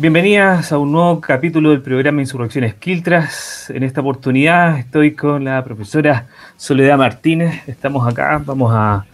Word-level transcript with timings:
Bienvenidas 0.00 0.70
a 0.70 0.78
un 0.78 0.92
nuevo 0.92 1.20
capítulo 1.20 1.70
del 1.70 1.82
programa 1.82 2.20
Insurrecciones 2.20 2.74
Quiltras. 2.74 3.68
En 3.70 3.82
esta 3.82 4.00
oportunidad 4.00 4.78
estoy 4.78 5.10
con 5.14 5.42
la 5.42 5.64
profesora 5.64 6.28
Soledad 6.56 6.96
Martínez. 6.96 7.66
Estamos 7.66 8.06
acá, 8.06 8.40
vamos 8.46 8.70
a, 8.72 9.04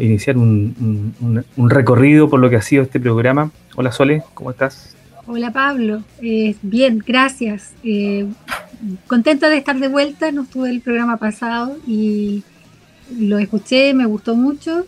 iniciar 0.00 0.38
un, 0.38 1.44
recorrido 1.68 2.30
por 2.30 2.40
lo 2.40 2.48
que 2.48 2.56
ha 2.56 2.62
sido 2.62 2.82
este 2.82 2.98
programa. 2.98 3.50
Hola 3.76 3.92
Sole, 3.92 4.22
¿cómo 4.32 4.50
estás? 4.52 4.96
Hola 5.26 5.50
Pablo, 5.50 6.02
eh, 6.22 6.56
bien, 6.62 7.04
gracias. 7.06 7.74
Eh, 7.84 8.26
contenta 9.06 9.50
de 9.50 9.58
estar 9.58 9.78
de 9.78 9.88
vuelta, 9.88 10.32
no 10.32 10.44
estuve 10.44 10.70
el 10.70 10.80
programa 10.80 11.18
pasado 11.18 11.76
y 11.86 12.42
lo 13.18 13.38
escuché, 13.38 13.92
me 13.92 14.06
gustó 14.06 14.34
mucho. 14.34 14.86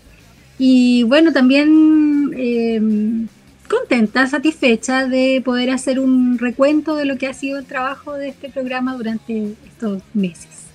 Y 0.58 1.02
bueno, 1.02 1.34
también 1.34 2.32
eh, 2.34 3.26
contenta, 3.72 4.26
satisfecha 4.26 5.06
de 5.06 5.42
poder 5.44 5.70
hacer 5.70 5.98
un 5.98 6.38
recuento 6.38 6.94
de 6.94 7.06
lo 7.06 7.16
que 7.16 7.26
ha 7.26 7.34
sido 7.34 7.58
el 7.58 7.64
trabajo 7.64 8.12
de 8.12 8.28
este 8.28 8.50
programa 8.50 8.96
durante 8.96 9.54
estos 9.66 10.02
meses. 10.14 10.66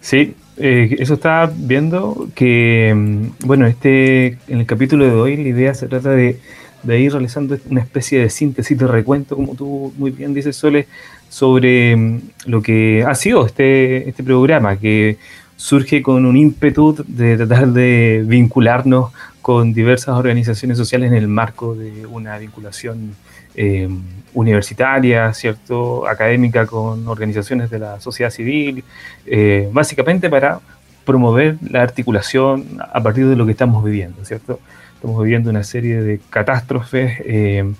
Sí, 0.00 0.34
eh, 0.56 0.96
eso 0.98 1.14
estaba 1.14 1.52
viendo 1.54 2.28
que, 2.34 2.92
mm, 2.94 3.46
bueno, 3.46 3.66
este, 3.66 4.38
en 4.48 4.60
el 4.60 4.66
capítulo 4.66 5.04
de 5.04 5.12
hoy 5.12 5.36
la 5.36 5.48
idea 5.48 5.74
se 5.74 5.88
trata 5.88 6.10
de, 6.10 6.38
de 6.82 7.00
ir 7.00 7.12
realizando 7.12 7.56
una 7.70 7.80
especie 7.80 8.20
de 8.20 8.30
síntesis 8.30 8.76
de 8.78 8.86
recuento, 8.86 9.36
como 9.36 9.54
tú 9.54 9.92
muy 9.96 10.10
bien 10.10 10.34
dices, 10.34 10.56
Sole, 10.56 10.86
sobre 11.28 11.96
mm, 11.96 12.20
lo 12.46 12.62
que 12.62 13.04
ha 13.06 13.14
sido 13.14 13.46
este, 13.46 14.08
este 14.08 14.22
programa, 14.22 14.78
que 14.78 15.18
surge 15.62 16.02
con 16.02 16.26
un 16.26 16.36
ímpetu 16.36 17.04
de 17.06 17.36
tratar 17.36 17.68
de 17.68 18.24
vincularnos 18.26 19.12
con 19.40 19.72
diversas 19.72 20.18
organizaciones 20.18 20.76
sociales 20.76 21.12
en 21.12 21.16
el 21.16 21.28
marco 21.28 21.76
de 21.76 22.04
una 22.04 22.36
vinculación 22.36 23.14
eh, 23.54 23.88
universitaria, 24.34 25.32
cierto, 25.32 26.08
académica 26.08 26.66
con 26.66 27.06
organizaciones 27.06 27.70
de 27.70 27.78
la 27.78 28.00
sociedad 28.00 28.30
civil, 28.30 28.82
eh, 29.24 29.68
básicamente 29.72 30.28
para 30.28 30.58
promover 31.04 31.58
la 31.70 31.82
articulación 31.82 32.80
a 32.92 33.00
partir 33.00 33.28
de 33.28 33.36
lo 33.36 33.46
que 33.46 33.52
estamos 33.52 33.84
viviendo, 33.84 34.24
¿cierto? 34.24 34.58
Estamos 34.96 35.22
viviendo 35.22 35.48
una 35.48 35.62
serie 35.62 36.02
de 36.02 36.20
catástrofes, 36.28 37.20
eh, 37.24 37.72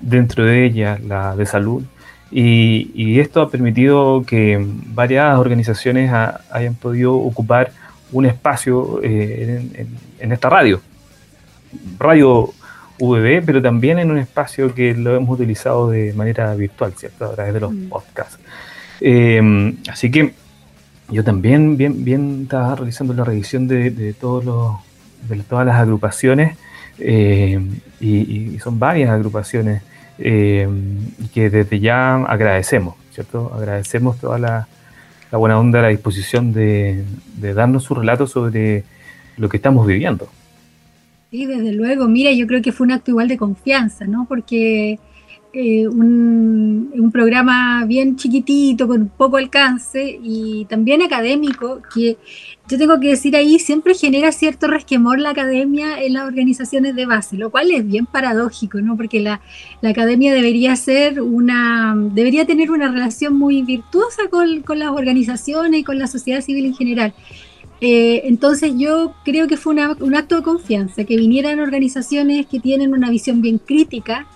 dentro 0.00 0.44
de 0.44 0.66
ellas 0.66 1.00
la 1.00 1.34
de 1.34 1.46
salud, 1.46 1.82
y, 2.36 3.20
esto 3.20 3.42
ha 3.42 3.48
permitido 3.48 4.24
que 4.26 4.58
varias 4.86 5.38
organizaciones 5.38 6.12
hayan 6.50 6.74
podido 6.74 7.14
ocupar 7.14 7.70
un 8.10 8.26
espacio 8.26 9.00
eh, 9.04 9.86
en, 10.18 10.32
esta 10.32 10.50
radio, 10.50 10.80
radio 11.96 12.52
VB, 12.98 13.44
pero 13.46 13.62
también 13.62 14.00
en 14.00 14.10
un 14.10 14.18
espacio 14.18 14.74
que 14.74 14.94
lo 14.94 15.14
hemos 15.14 15.30
utilizado 15.30 15.90
de 15.90 16.12
manera 16.12 16.52
virtual, 16.56 16.92
¿cierto? 16.96 17.26
A 17.26 17.34
través 17.34 17.54
de 17.54 17.60
los 17.60 17.72
mm. 17.72 17.88
podcasts. 17.88 18.40
Em, 19.00 19.76
así 19.88 20.10
que 20.10 20.34
yo 21.10 21.22
también 21.22 21.76
bien, 21.76 22.04
bien 22.04 22.40
estaba 22.42 22.74
realizando 22.74 23.14
la 23.14 23.24
revisión 23.24 23.68
de, 23.68 24.12
todos 24.20 24.44
los, 24.44 24.74
de 25.28 25.40
todas 25.44 25.66
las 25.66 25.76
agrupaciones, 25.76 26.56
em, 26.98 27.78
y, 28.00 28.58
son 28.58 28.78
varias 28.80 29.10
agrupaciones 29.10 29.82
eh, 30.18 30.68
que 31.32 31.50
desde 31.50 31.80
ya 31.80 32.16
agradecemos, 32.16 32.94
¿cierto? 33.12 33.52
Agradecemos 33.54 34.18
toda 34.18 34.38
la, 34.38 34.68
buena 35.32 35.58
onda, 35.58 35.82
la 35.82 35.88
disposición 35.88 36.52
de, 36.52 37.04
de, 37.36 37.54
darnos 37.54 37.84
su 37.84 37.94
relato 37.94 38.26
sobre 38.26 38.84
lo 39.36 39.48
que 39.48 39.56
estamos 39.56 39.86
viviendo. 39.86 40.28
Sí, 41.30 41.46
desde 41.46 41.72
luego. 41.72 42.06
Mira, 42.06 42.30
yo 42.32 42.46
creo 42.46 42.62
que 42.62 42.70
fue 42.70 42.86
un 42.86 42.92
acto 42.92 43.10
igual 43.10 43.26
de 43.26 43.36
confianza, 43.36 44.06
¿no? 44.06 44.26
Porque 44.28 45.00
eh, 45.54 45.86
un, 45.86 47.10
programa 47.12 47.84
bien 47.86 48.16
chiquitito, 48.16 48.88
con 48.88 49.08
poco 49.08 49.36
alcance 49.36 50.18
y 50.20 50.64
también 50.64 51.00
académico, 51.00 51.80
que 51.94 52.16
yo 52.68 52.76
tengo 52.76 52.98
que 52.98 53.10
decir 53.10 53.36
ahí, 53.36 53.60
siempre 53.60 53.94
genera 53.94 54.32
cierto 54.32 54.66
resquemor 54.66 55.20
la 55.20 55.30
academia 55.30 56.02
en 56.02 56.14
las 56.14 56.26
organizaciones 56.26 56.96
de 56.96 57.06
base, 57.06 57.36
lo 57.36 57.50
cual 57.52 57.70
es 57.70 57.86
bien 57.86 58.04
paradójico, 58.04 58.80
¿no? 58.80 58.96
Porque 58.96 59.20
la, 59.20 59.40
la 59.80 59.90
academia 59.90 60.34
debería 60.34 60.74
ser 60.74 61.22
una, 61.22 61.94
debería 61.96 62.44
tener 62.46 62.72
una 62.72 62.90
relación 62.90 63.38
muy 63.38 63.62
virtuosa 63.62 64.22
con, 64.28 64.62
con 64.62 64.80
las 64.80 64.90
organizaciones 64.90 65.80
y 65.80 65.84
con 65.84 66.00
la 66.00 66.08
sociedad 66.08 66.40
civil 66.40 66.66
en 66.66 66.74
general. 66.74 67.14
Eh, 67.80 68.22
entonces 68.24 68.72
yo 68.76 69.14
creo 69.24 69.46
que 69.46 69.56
fue 69.56 69.74
un 70.00 70.16
acto 70.16 70.36
de 70.36 70.42
confianza, 70.42 71.04
que 71.04 71.16
vinieran 71.16 71.60
organizaciones 71.60 72.46
que 72.46 72.58
tienen 72.58 72.92
una 72.92 73.08
visión 73.08 73.40
bien 73.40 73.58
crítica 73.58 74.26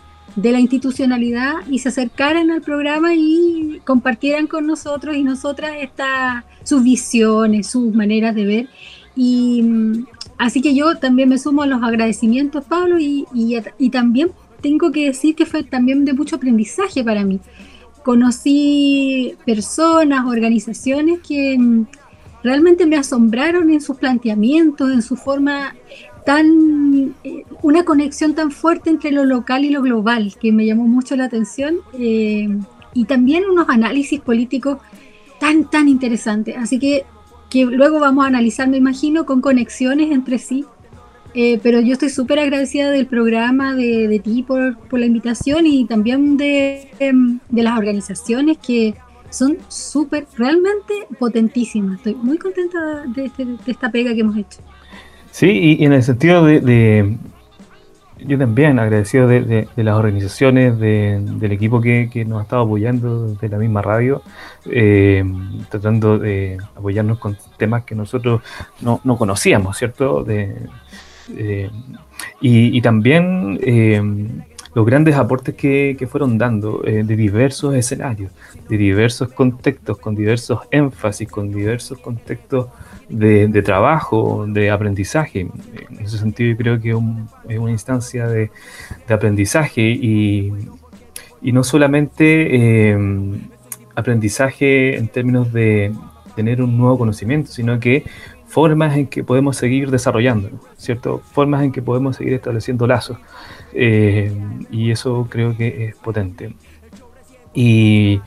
de 0.42 0.52
la 0.52 0.60
institucionalidad 0.60 1.66
y 1.68 1.80
se 1.80 1.88
acercaran 1.88 2.52
al 2.52 2.62
programa 2.62 3.12
y 3.14 3.80
compartieran 3.84 4.46
con 4.46 4.66
nosotros 4.66 5.16
y 5.16 5.24
nosotras 5.24 5.72
esta, 5.80 6.44
sus 6.62 6.84
visiones, 6.84 7.66
sus 7.66 7.92
maneras 7.92 8.36
de 8.36 8.46
ver. 8.46 8.68
Y 9.16 9.62
mm, 9.62 10.06
así 10.38 10.62
que 10.62 10.76
yo 10.76 10.96
también 10.96 11.28
me 11.28 11.38
sumo 11.38 11.62
a 11.62 11.66
los 11.66 11.82
agradecimientos, 11.82 12.64
Pablo, 12.64 13.00
y, 13.00 13.26
y, 13.34 13.90
también 13.90 14.30
tengo 14.60 14.92
que 14.92 15.06
decir 15.06 15.34
que 15.34 15.44
fue 15.44 15.64
también 15.64 16.04
de 16.04 16.12
mucho 16.12 16.36
aprendizaje 16.36 17.02
para 17.02 17.24
mí. 17.24 17.40
Conocí 18.04 19.34
personas, 19.44 20.24
organizaciones 20.24 21.18
que 21.26 21.58
mm, 21.58 21.86
realmente 22.44 22.86
me 22.86 22.96
asombraron 22.96 23.70
en 23.70 23.80
sus 23.80 23.96
planteamientos, 23.96 24.92
en 24.92 25.02
su 25.02 25.16
forma 25.16 25.74
tan 26.28 27.14
eh, 27.24 27.44
una 27.62 27.86
conexión 27.86 28.34
tan 28.34 28.50
fuerte 28.50 28.90
entre 28.90 29.12
lo 29.12 29.24
local 29.24 29.64
y 29.64 29.70
lo 29.70 29.80
global 29.80 30.34
que 30.38 30.52
me 30.52 30.66
llamó 30.66 30.86
mucho 30.86 31.16
la 31.16 31.24
atención 31.24 31.76
eh, 31.94 32.46
y 32.92 33.06
también 33.06 33.44
unos 33.50 33.70
análisis 33.70 34.20
políticos 34.20 34.76
tan 35.40 35.70
tan 35.70 35.88
interesantes. 35.88 36.54
Así 36.58 36.78
que 36.78 37.06
que 37.48 37.64
luego 37.64 37.98
vamos 37.98 38.26
a 38.26 38.28
analizar 38.28 38.68
imagino 38.74 39.24
con 39.24 39.40
conexiones 39.40 40.10
entre 40.10 40.36
sí. 40.38 40.66
Eh, 41.32 41.58
pero 41.62 41.80
yo 41.80 41.94
estoy 41.94 42.10
súper 42.10 42.40
agradecida 42.40 42.90
del 42.90 43.06
programa 43.06 43.74
de, 43.74 44.20
ti 44.22 44.42
por, 44.42 44.76
por, 44.76 45.00
la 45.00 45.06
invitación 45.06 45.66
y 45.66 45.86
también 45.86 46.36
de, 46.36 46.90
em, 46.98 47.38
de 47.48 47.62
las 47.62 47.78
organizaciones 47.78 48.58
que 48.58 48.94
son 49.30 49.56
súper 49.68 50.26
realmente 50.36 50.92
potentísimas. 51.18 51.98
Estoy 51.98 52.16
muy 52.16 52.36
contenta 52.36 53.04
de, 53.06 53.26
este, 53.26 53.44
de 53.46 53.58
esta 53.66 53.90
pega 53.90 54.12
que 54.14 54.20
hemos 54.20 54.36
hecho 54.36 54.58
Sí, 55.38 55.76
y, 55.78 55.84
en 55.84 55.92
el 55.92 56.02
sentido 56.02 56.44
de, 56.44 57.16
yo 58.18 58.38
también 58.38 58.80
agradecido 58.80 59.28
de, 59.28 59.68
las 59.76 59.94
organizaciones, 59.94 60.76
del 60.80 61.52
equipo 61.52 61.80
que, 61.80 62.24
nos 62.26 62.40
ha 62.40 62.42
estado 62.42 62.62
apoyando 62.62 63.34
de 63.34 63.48
la 63.48 63.56
misma 63.56 63.80
radio, 63.80 64.20
eh, 64.68 65.22
tratando 65.68 66.18
de 66.18 66.58
apoyarnos 66.74 67.20
con 67.20 67.38
temas 67.56 67.84
que 67.84 67.94
nosotros 67.94 68.42
no, 68.80 69.16
conocíamos, 69.16 69.78
¿cierto? 69.78 70.26
Eh, 70.28 71.70
y, 72.40 72.80
también 72.80 73.60
eh, 73.62 74.02
los 74.74 74.84
grandes 74.84 75.14
aportes 75.14 75.54
que, 75.54 75.94
que 75.96 76.08
fueron 76.08 76.36
dando 76.36 76.78
de 76.78 77.04
diversos 77.04 77.76
escenarios, 77.76 78.32
de 78.68 78.76
diversos 78.76 79.28
contextos, 79.28 79.98
con 79.98 80.16
diversos 80.16 80.62
énfasis, 80.72 81.28
con 81.28 81.52
diversos 81.52 81.96
contextos 82.00 82.66
de, 83.08 83.62
trabajo, 83.62 84.46
de 84.46 84.70
aprendizaje. 84.70 85.40
En 85.40 86.00
ese 86.00 86.18
sentido, 86.18 86.56
creo 86.56 86.80
que 86.80 86.90
es 87.48 87.58
una 87.58 87.70
instancia 87.70 88.26
de, 88.26 88.50
aprendizaje 89.08 89.82
y, 89.82 90.52
no 91.42 91.64
solamente 91.64 92.90
em, 92.90 93.40
aprendizaje 93.94 94.96
en 94.96 95.08
términos 95.08 95.52
de 95.52 95.92
tener 96.36 96.62
un 96.62 96.76
nuevo 96.76 96.98
conocimiento, 96.98 97.50
sino 97.50 97.80
que 97.80 98.04
formas 98.46 98.96
en 98.96 99.06
que 99.06 99.22
podemos 99.22 99.56
seguir 99.56 99.90
desarrollando, 99.90 100.50
¿cierto? 100.76 101.20
Formas 101.32 101.62
en 101.62 101.72
que 101.72 101.82
podemos 101.82 102.16
seguir 102.16 102.34
estableciendo 102.34 102.86
lazos. 102.86 103.18
Em, 103.72 104.66
y 104.70 104.90
eso 104.90 105.26
creo 105.28 105.56
que 105.56 105.86
es 105.86 105.96
potente. 105.96 106.54
Y 107.54 108.20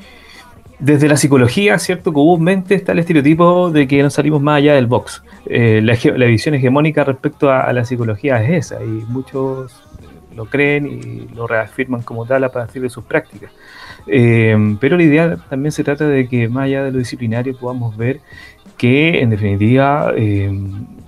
desde 0.81 1.07
la 1.07 1.15
psicología, 1.15 1.77
¿cierto? 1.77 2.11
Comúnmente 2.11 2.73
está 2.75 2.91
el 2.91 2.99
estereotipo 2.99 3.69
de 3.69 3.87
que 3.87 4.01
no 4.01 4.09
salimos 4.09 4.41
más 4.41 4.57
allá 4.57 4.73
del 4.73 4.87
box. 4.87 5.23
Eh, 5.45 5.79
la, 5.83 6.25
visión 6.25 6.55
hegemónica 6.55 7.03
respecto 7.03 7.51
a, 7.51 7.71
la 7.71 7.85
psicología 7.85 8.43
es 8.43 8.71
esa, 8.71 8.83
y 8.83 9.05
muchos 9.07 9.83
lo 10.35 10.45
creen 10.45 10.87
y 10.87 11.35
lo 11.35 11.45
reafirman 11.45 12.01
como 12.01 12.25
tal 12.25 12.43
a 12.43 12.49
partir 12.49 12.81
de 12.81 12.89
sus 12.89 13.03
prácticas. 13.03 13.51
Eh, 14.07 14.75
pero 14.79 14.97
la 14.97 15.03
idea 15.03 15.37
también 15.49 15.71
se 15.71 15.83
trata 15.83 16.07
de 16.07 16.27
que 16.27 16.49
más 16.49 16.65
allá 16.65 16.83
de 16.83 16.91
lo 16.91 16.97
disciplinario 16.97 17.55
podamos 17.55 17.95
ver 17.95 18.19
que 18.77 19.21
en 19.21 19.29
definitiva 19.29 20.11
eh, 20.17 20.51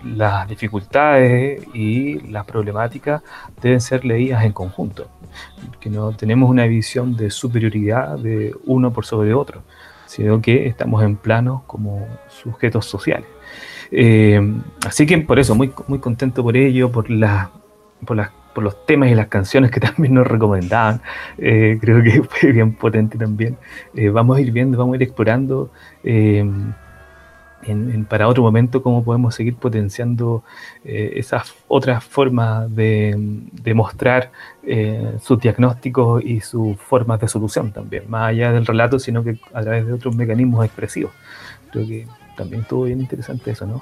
las 0.04 0.48
dificultades 0.48 1.64
y 1.74 2.20
las 2.30 2.46
problemáticas 2.46 3.22
deben 3.62 3.82
ser 3.82 4.06
leídas 4.06 4.44
en 4.44 4.52
conjunto 4.52 5.08
que 5.80 5.90
no 5.90 6.12
tenemos 6.16 6.50
una 6.50 6.66
visión 6.66 7.16
de 7.16 7.30
superioridad 7.30 8.18
de 8.18 8.56
uno 8.66 8.92
por 8.92 9.06
sobre 9.06 9.34
otro, 9.34 9.64
sino 10.06 10.42
que 10.42 10.68
estamos 10.68 11.04
en 11.04 11.16
plano 11.16 11.64
como 11.68 12.08
sujetos 12.28 12.86
sociales. 12.86 13.28
Eh, 13.92 14.42
así 14.86 15.06
que 15.06 15.18
por 15.20 15.40
eso, 15.40 15.56
muy, 15.56 15.72
muy 15.88 16.00
contento 16.00 16.44
por 16.44 16.58
ello, 16.58 16.92
por, 16.92 17.10
la, 17.10 17.52
por 18.06 18.18
las 18.18 18.32
por 18.54 18.64
los 18.64 18.86
temas 18.86 19.10
y 19.10 19.16
las 19.16 19.30
canciones 19.30 19.72
que 19.72 19.80
también 19.80 20.14
nos 20.14 20.28
recomendaban. 20.28 21.02
Eh, 21.40 21.80
creo 21.82 22.04
que 22.04 22.22
fue 22.24 22.52
bien 22.52 22.74
potente 22.74 23.18
también. 23.18 23.58
Eh, 23.96 24.10
vamos 24.10 24.38
a 24.38 24.42
ir 24.42 24.52
viendo, 24.52 24.78
vamos 24.78 24.94
a 24.94 24.98
ir 24.98 25.04
explorando 25.04 25.72
eh, 27.66 28.04
para 28.10 28.28
otro 28.28 28.44
momento 28.44 28.82
cómo 28.82 29.04
podemos 29.04 29.36
seguir 29.36 29.56
potenciando 29.56 30.44
esas 30.84 31.54
otras 31.68 32.04
formas 32.04 32.74
de, 32.76 33.16
de 33.18 33.74
mostrar 33.74 34.32
sus 35.22 35.40
diagnósticos 35.40 36.24
y 36.24 36.42
sus 36.42 36.78
formas 36.78 37.20
de 37.20 37.28
solución 37.28 37.72
también, 37.72 38.04
más 38.08 38.30
allá 38.30 38.52
del 38.52 38.66
relato, 38.66 39.00
sino 39.00 39.24
que 39.24 39.38
a 39.54 39.62
través 39.62 39.86
de 39.86 39.94
otros 39.94 40.16
mecanismos 40.16 40.66
expresivos. 40.66 41.12
Creo 41.72 41.88
que 41.88 42.08
también 42.36 42.62
estuvo 42.62 42.84
bien 42.84 43.00
interesante 43.00 43.52
eso, 43.52 43.66
¿no? 43.66 43.82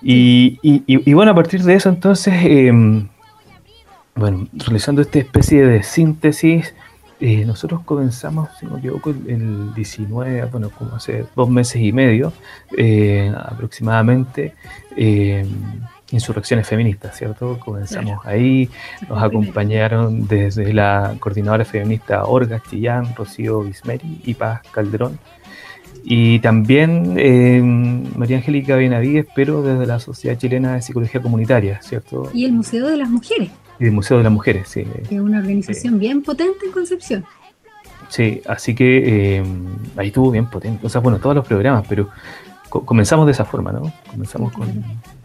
Y, 0.00 0.58
y, 0.62 1.12
bueno, 1.12 1.32
a 1.32 1.34
partir 1.34 1.62
de 1.62 1.74
eso 1.74 1.88
entonces 1.88 2.34
bueno, 4.18 4.48
realizando 4.52 5.00
esta 5.00 5.20
especie 5.20 5.64
de 5.64 5.82
síntesis, 5.84 6.74
eh, 7.20 7.44
nosotros 7.44 7.80
comenzamos, 7.84 8.48
si 8.60 8.66
no 8.66 8.74
me 8.74 8.78
equivoco, 8.78 9.10
el 9.10 9.74
19, 9.74 10.44
bueno, 10.52 10.70
como 10.70 10.94
hace 10.94 11.26
dos 11.34 11.50
meses 11.50 11.82
y 11.82 11.92
medio 11.92 12.32
eh, 12.76 13.32
aproximadamente, 13.36 14.54
eh, 14.96 15.44
insurrecciones 16.12 16.68
feministas, 16.68 17.16
¿cierto? 17.18 17.58
Comenzamos 17.58 18.24
ahí, 18.24 18.70
nos 19.08 19.20
acompañaron 19.20 20.28
desde 20.28 20.72
la 20.72 21.16
coordinadora 21.18 21.64
feminista 21.64 22.24
Orga 22.24 22.62
Chillán, 22.70 23.14
Rocío 23.16 23.62
Bismeri 23.62 24.20
y 24.24 24.34
Paz 24.34 24.62
Calderón. 24.70 25.18
Y 26.04 26.38
también 26.38 27.14
María 28.16 28.36
Angélica 28.36 28.76
Benavides, 28.76 29.26
pero 29.34 29.62
desde 29.62 29.84
la 29.86 29.98
Sociedad 29.98 30.38
Chilena 30.38 30.74
de 30.74 30.82
Psicología 30.82 31.20
Comunitaria, 31.20 31.82
¿cierto? 31.82 32.30
Y 32.32 32.44
el 32.44 32.52
Museo 32.52 32.86
de 32.86 32.96
las 32.96 33.10
Mujeres. 33.10 33.50
Y 33.80 33.86
el 33.86 33.92
Museo 33.92 34.18
de 34.18 34.24
las 34.24 34.32
Mujeres, 34.32 34.68
sí. 34.68 34.84
Es 35.10 35.20
una 35.20 35.38
organización 35.38 35.98
bien 35.98 36.22
potente 36.22 36.66
en 36.66 36.72
Concepción. 36.72 37.24
Sí, 38.08 38.40
así 38.46 38.74
que 38.74 39.36
eh, 39.38 39.44
ahí 39.96 40.08
estuvo 40.08 40.30
bien 40.30 40.48
potente. 40.48 40.86
O 40.86 40.88
sea, 40.88 41.00
bueno, 41.00 41.18
todos 41.18 41.36
los 41.36 41.46
programas, 41.46 41.86
pero 41.88 42.08
comenzamos 42.68 43.26
de 43.26 43.32
esa 43.32 43.44
forma, 43.44 43.72
¿no? 43.72 43.92
Comenzamos 44.10 44.52
con... 44.52 44.68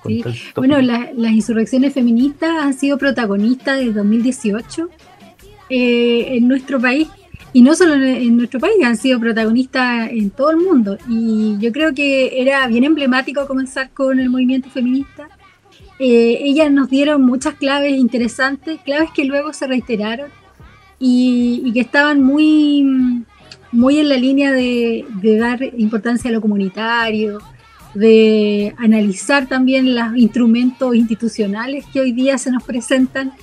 sí. 0.05 0.23
Bueno, 0.55 0.81
las 0.81 1.31
insurrecciones 1.31 1.94
feministas 1.94 2.51
han 2.61 2.73
sido 2.73 2.97
protagonistas 2.97 3.79
desde 3.79 3.94
2018 3.94 4.89
eh, 5.69 6.38
en 6.38 6.47
nuestro 6.47 6.79
país. 6.79 7.07
Y 7.55 7.61
no 7.61 7.75
solo 7.75 7.94
en, 7.94 8.35
nuestro 8.35 8.59
país, 8.59 8.75
han 8.83 8.97
sido 8.97 9.19
protagonistas 9.19 10.09
en 10.09 10.31
todo 10.31 10.51
el 10.51 10.57
mundo. 10.57 10.97
Y 11.07 11.57
yo 11.59 11.71
creo 11.71 11.94
que 11.94 12.41
era 12.41 12.65
bien 12.67 12.83
emblemático 12.83 13.45
comenzar 13.45 13.91
con 13.91 14.19
el 14.19 14.29
movimiento 14.29 14.69
feminista 14.69 15.29
eh, 16.00 16.40
ellas 16.42 16.72
nos 16.72 16.90
dieron 16.90 17.24
muchas 17.24 17.54
claves 17.56 17.94
interesantes, 17.94 18.80
claves 18.81 19.12
que 19.12 19.25
luego 19.25 19.54
se 19.54 19.68
reiteraron 19.68 20.30
y, 21.00 21.72
que 21.74 21.81
estaban 21.81 22.24
muy, 22.24 23.25
muy 23.72 24.00
en 24.00 24.10
la 24.10 24.18
línea 24.18 24.51
de, 24.51 25.06
dar 25.40 25.62
importancia 25.78 26.30
a 26.30 26.34
lo 26.34 26.42
comunitario, 26.42 27.40
de 27.94 28.74
analizar 28.78 29.48
también 29.48 29.94
los 29.94 30.18
instrumentos 30.18 30.95
institucionales 30.95 31.86
que 31.94 32.00
hoy 32.00 32.12
día 32.12 32.38
se 32.38 32.51
nos 32.51 32.63
presentan 32.63 33.34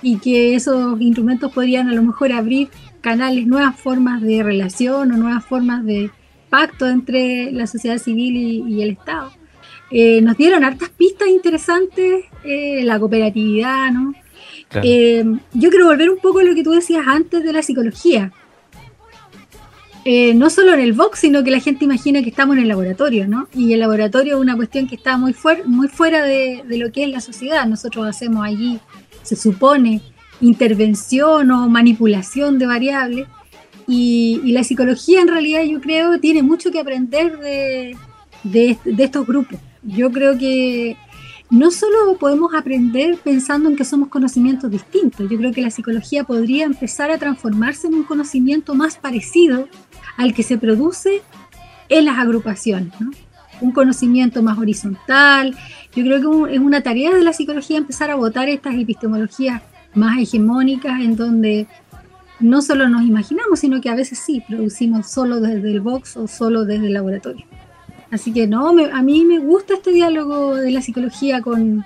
y 0.00 0.18
que 0.18 0.54
esos 0.54 1.00
instrumentos 1.00 1.50
podrían 1.52 1.88
a 1.88 1.94
lo 1.94 2.02
mejor 2.02 2.32
abrir 2.32 2.68
canales, 3.00 3.46
nuevas 3.46 3.76
formas 3.80 4.22
de 4.22 4.42
relación 4.42 5.10
o 5.10 5.16
nuevas 5.16 5.44
formas 5.44 5.84
de 5.84 6.10
pacto 6.50 6.86
entre 6.86 7.50
la 7.50 7.66
sociedad 7.66 7.98
civil 7.98 8.36
y 8.68 8.82
el 8.82 8.90
Estado. 8.90 9.32
Eh, 9.90 10.20
nos 10.20 10.36
dieron 10.36 10.64
hartas 10.64 10.90
pistas 10.90 11.28
interesantes, 11.28 12.24
eh, 12.44 12.82
la 12.82 12.98
cooperatividad, 12.98 13.92
¿no? 13.92 14.14
Eh, 14.82 15.24
yo 15.54 15.70
quiero 15.70 15.86
volver 15.86 16.10
un 16.10 16.18
poco 16.18 16.40
a 16.40 16.42
lo 16.42 16.54
que 16.54 16.64
tú 16.64 16.72
decías 16.72 17.04
antes 17.06 17.44
de 17.44 17.52
la 17.52 17.62
psicología. 17.62 18.32
no 20.34 20.50
solo 20.50 20.72
en 20.72 20.80
el 20.80 20.92
box, 20.92 21.20
sino 21.20 21.42
que 21.42 21.50
la 21.50 21.58
gente 21.58 21.84
imagina 21.84 22.22
que 22.22 22.30
estamos 22.30 22.56
en 22.56 22.62
el 22.62 22.68
laboratorio, 22.68 23.26
¿no? 23.26 23.48
Y 23.52 23.72
el 23.72 23.80
laboratorio 23.80 24.36
es 24.36 24.40
una 24.40 24.54
cuestión 24.54 24.86
que 24.86 24.94
está 24.94 25.16
muy, 25.16 25.34
muy 25.64 25.88
fuera 25.88 26.22
de, 26.22 26.62
lo 26.68 26.92
que 26.92 27.04
es 27.04 27.10
la 27.10 27.20
sociedad. 27.20 27.66
Nosotros 27.66 28.06
hacemos 28.06 28.44
allí, 28.46 28.78
se 29.22 29.34
supone, 29.34 30.00
intervención 30.40 31.50
o 31.50 31.68
manipulación 31.68 32.58
de 32.58 32.66
variables. 32.66 33.26
Y, 33.88 34.40
y 34.44 34.52
la 34.52 34.62
psicología 34.64 35.20
en 35.20 35.28
realidad 35.28 35.62
yo 35.62 35.80
creo 35.80 36.18
tiene 36.18 36.42
mucho 36.42 36.72
que 36.72 36.80
aprender 36.80 37.38
de, 37.38 37.96
de, 38.52 39.04
estos 39.04 39.26
grupos. 39.26 39.58
Yo 39.86 40.10
creo 40.10 40.36
que 40.36 40.96
no 41.48 41.70
solo 41.70 42.16
podemos 42.18 42.54
aprender 42.54 43.18
pensando 43.22 43.68
en 43.68 43.76
que 43.76 43.84
somos 43.84 44.08
conocimientos 44.08 44.70
distintos, 44.70 45.30
yo 45.30 45.38
creo 45.38 45.52
que 45.52 45.62
la 45.62 45.70
psicología 45.70 46.24
podría 46.24 46.64
empezar 46.64 47.10
a 47.10 47.18
transformarse 47.18 47.86
en 47.86 47.94
un 47.94 48.02
conocimiento 48.02 48.74
más 48.74 48.96
parecido 48.96 49.68
al 50.16 50.34
que 50.34 50.42
se 50.42 50.58
produce 50.58 51.22
en 51.88 52.04
las 52.04 52.18
agrupaciones, 52.18 52.92
un 53.60 53.70
conocimiento 53.70 54.42
más 54.42 54.58
horizontal. 54.58 55.56
Yo 55.94 56.02
creo 56.02 56.46
que 56.46 56.54
es 56.54 56.60
una 56.60 56.82
tarea 56.82 57.14
de 57.14 57.22
la 57.22 57.32
psicología 57.32 57.78
empezar 57.78 58.10
a 58.10 58.16
votar 58.16 58.48
estas 58.48 58.74
epistemologías 58.74 59.62
más 59.94 60.18
hegemónicas 60.18 61.00
en 61.00 61.14
donde 61.16 61.68
no 62.40 62.60
solo 62.60 62.88
nos 62.88 63.02
imaginamos, 63.02 63.60
sino 63.60 63.80
que 63.80 63.88
a 63.88 63.94
veces 63.94 64.18
sí, 64.18 64.42
producimos 64.46 65.10
solo 65.10 65.40
desde 65.40 65.70
el 65.70 65.80
box 65.80 66.16
o 66.16 66.26
solo 66.26 66.64
desde 66.64 66.88
el 66.88 66.92
laboratorio. 66.92 67.46
Así 68.10 68.32
que 68.32 68.46
no, 68.46 68.68
a 68.68 69.02
mí 69.02 69.24
me 69.24 69.38
gusta 69.38 69.74
este 69.74 69.90
diálogo 69.90 70.54
de 70.54 70.70
la 70.70 70.80
psicología 70.80 71.40
con, 71.42 71.84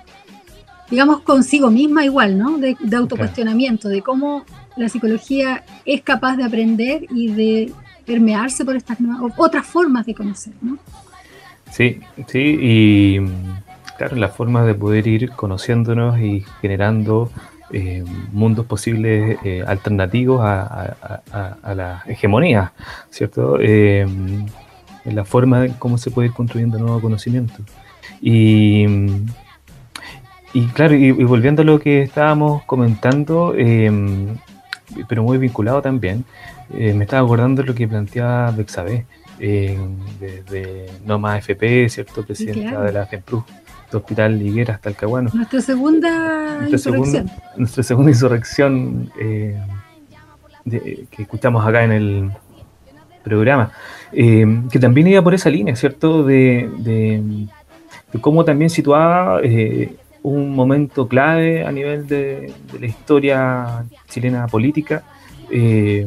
digamos, 0.89 1.21
consigo 1.21 1.71
misma 1.71 2.05
igual, 2.05 2.37
¿no? 2.37 2.57
De, 2.57 2.75
autocuestionamiento, 2.95 3.87
de 3.87 4.01
cómo 4.01 4.45
la 4.75 4.87
psicología 4.87 5.63
es 5.85 6.01
capaz 6.01 6.37
de 6.37 6.43
aprender 6.43 7.05
y 7.09 7.31
de 7.31 7.71
permearse 8.05 8.65
por 8.65 8.75
estas 8.75 8.97
otras 9.37 9.65
formas 9.65 10.05
de 10.05 10.13
conocer, 10.13 10.53
¿no? 10.61 10.77
Sí, 11.71 12.01
sí, 12.27 12.57
y 12.61 13.19
claro, 13.97 14.17
las 14.17 14.35
formas 14.35 14.65
de 14.65 14.75
poder 14.75 15.07
ir 15.07 15.31
conociéndonos 15.31 16.19
y 16.19 16.43
generando 16.59 17.31
eh, 17.71 18.03
mundos 18.33 18.65
posibles 18.65 19.37
eh, 19.45 19.63
alternativos 19.65 20.41
a, 20.43 21.23
la 21.73 22.03
hegemonía, 22.05 22.73
¿cierto? 23.09 23.57
Eh, 23.61 24.05
en 25.05 25.15
la 25.15 25.25
forma 25.25 25.61
de 25.61 25.73
cómo 25.77 25.97
se 25.97 26.11
puede 26.11 26.29
ir 26.29 26.33
construyendo 26.33 26.77
nuevo 26.77 27.01
conocimiento. 27.01 27.63
Y, 28.21 28.85
y 30.53 30.67
claro, 30.73 30.95
y, 30.95 31.11
volviendo 31.11 31.61
a 31.61 31.65
lo 31.65 31.79
que 31.79 32.03
estábamos 32.03 32.63
comentando, 32.63 33.53
em, 33.55 34.37
pero 35.07 35.23
muy 35.23 35.37
vinculado 35.37 35.81
también, 35.81 36.25
eh, 36.73 36.93
me 36.93 37.05
estaba 37.05 37.23
acordando 37.23 37.61
de 37.61 37.67
lo 37.67 37.75
que 37.75 37.87
planteaba 37.87 38.51
Bexabé, 38.51 39.05
eh, 39.39 39.77
desde 40.19 40.85
Noma 41.05 41.37
FP, 41.37 41.89
¿cierto? 41.89 42.23
Presidenta 42.23 42.81
de 42.81 42.91
la 42.91 43.05
FEMPRU, 43.07 43.43
de 43.91 43.97
Hospital 43.97 44.37
Ligueras, 44.37 44.79
Talcahuano. 44.79 45.31
Nuestra 45.33 45.61
segunda 45.61 46.59
nuestra 46.59 46.91
insurrección. 46.91 47.27
Segunda, 47.27 47.57
nuestra 47.57 47.83
segunda 47.83 48.11
insurrección 48.11 49.11
eh, 49.19 49.59
que 50.65 51.21
escuchamos 51.23 51.65
acá 51.65 51.83
en 51.83 51.91
el 51.91 52.31
programa. 53.23 53.71
Eh, 54.11 54.63
que 54.71 54.79
también 54.79 55.07
iba 55.07 55.21
por 55.21 55.33
esa 55.33 55.49
línea, 55.49 55.75
¿cierto? 55.75 56.23
De, 56.23 56.69
cómo 58.19 58.43
también 58.43 58.69
situaba 58.69 59.39
eh, 59.41 59.95
un 60.21 60.53
momento 60.53 61.07
clave 61.07 61.65
a 61.65 61.71
nivel 61.71 62.07
de, 62.07 62.53
la 62.77 62.85
historia 62.85 63.85
chilena 64.09 64.47
política 64.47 65.03
eh, 65.49 66.05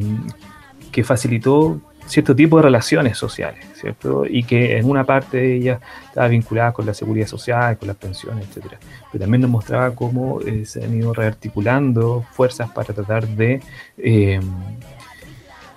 que 0.92 1.02
facilitó 1.02 1.80
cierto 2.06 2.36
tipo 2.36 2.58
de 2.58 2.64
relaciones 2.64 3.16
sociales, 3.16 3.64
¿cierto? 3.72 4.26
Y 4.28 4.44
que 4.44 4.76
en 4.76 4.90
una 4.90 5.04
parte 5.04 5.38
de 5.38 5.56
ellas 5.56 5.80
estaba 6.06 6.28
vinculada 6.28 6.72
con 6.72 6.84
la 6.84 6.92
seguridad 6.92 7.26
social, 7.26 7.78
con 7.78 7.88
las 7.88 7.96
pensiones, 7.96 8.46
etcétera. 8.48 8.78
Pero 9.10 9.24
también 9.24 9.40
nos 9.40 9.50
mostraba 9.50 9.94
cómo 9.94 10.40
se 10.64 10.84
han 10.84 10.94
ido 10.94 11.14
rearticulando 11.14 12.26
fuerzas 12.32 12.70
para 12.70 12.92
tratar 12.92 13.26
de 13.26 13.62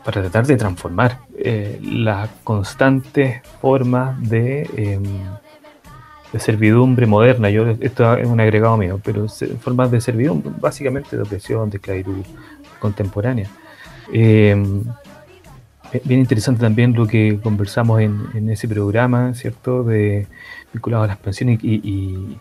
para 0.03 0.21
tratar 0.21 0.45
de 0.47 0.55
transformar 0.55 1.19
eh, 1.39 1.79
las 1.83 2.29
constantes 2.43 3.41
formas 3.61 4.19
de, 4.27 4.63
em, 4.75 5.03
de, 6.33 6.39
servidumbre 6.39 7.05
moderna. 7.05 7.51
Yo, 7.51 7.67
esto 7.79 8.17
es 8.17 8.27
un 8.27 8.39
agregado 8.39 8.75
mío, 8.75 8.99
pero 9.03 9.27
formas 9.59 9.91
de 9.91 10.01
servidumbre, 10.01 10.51
básicamente 10.59 11.15
de 11.15 11.21
opresión, 11.21 11.69
de 11.69 11.77
esclavitud 11.77 12.23
contemporánea. 12.79 13.47
Em, 14.11 14.83
bien 16.03 16.19
interesante 16.19 16.61
también 16.61 16.93
lo 16.93 17.05
que 17.05 17.39
conversamos 17.41 18.01
en, 18.01 18.49
ese 18.49 18.67
programa, 18.67 19.35
¿cierto? 19.35 19.83
De, 19.83 20.25
vinculado 20.73 21.03
a 21.03 21.07
las 21.07 21.17
pensiones 21.17 21.59
y, 21.61 22.37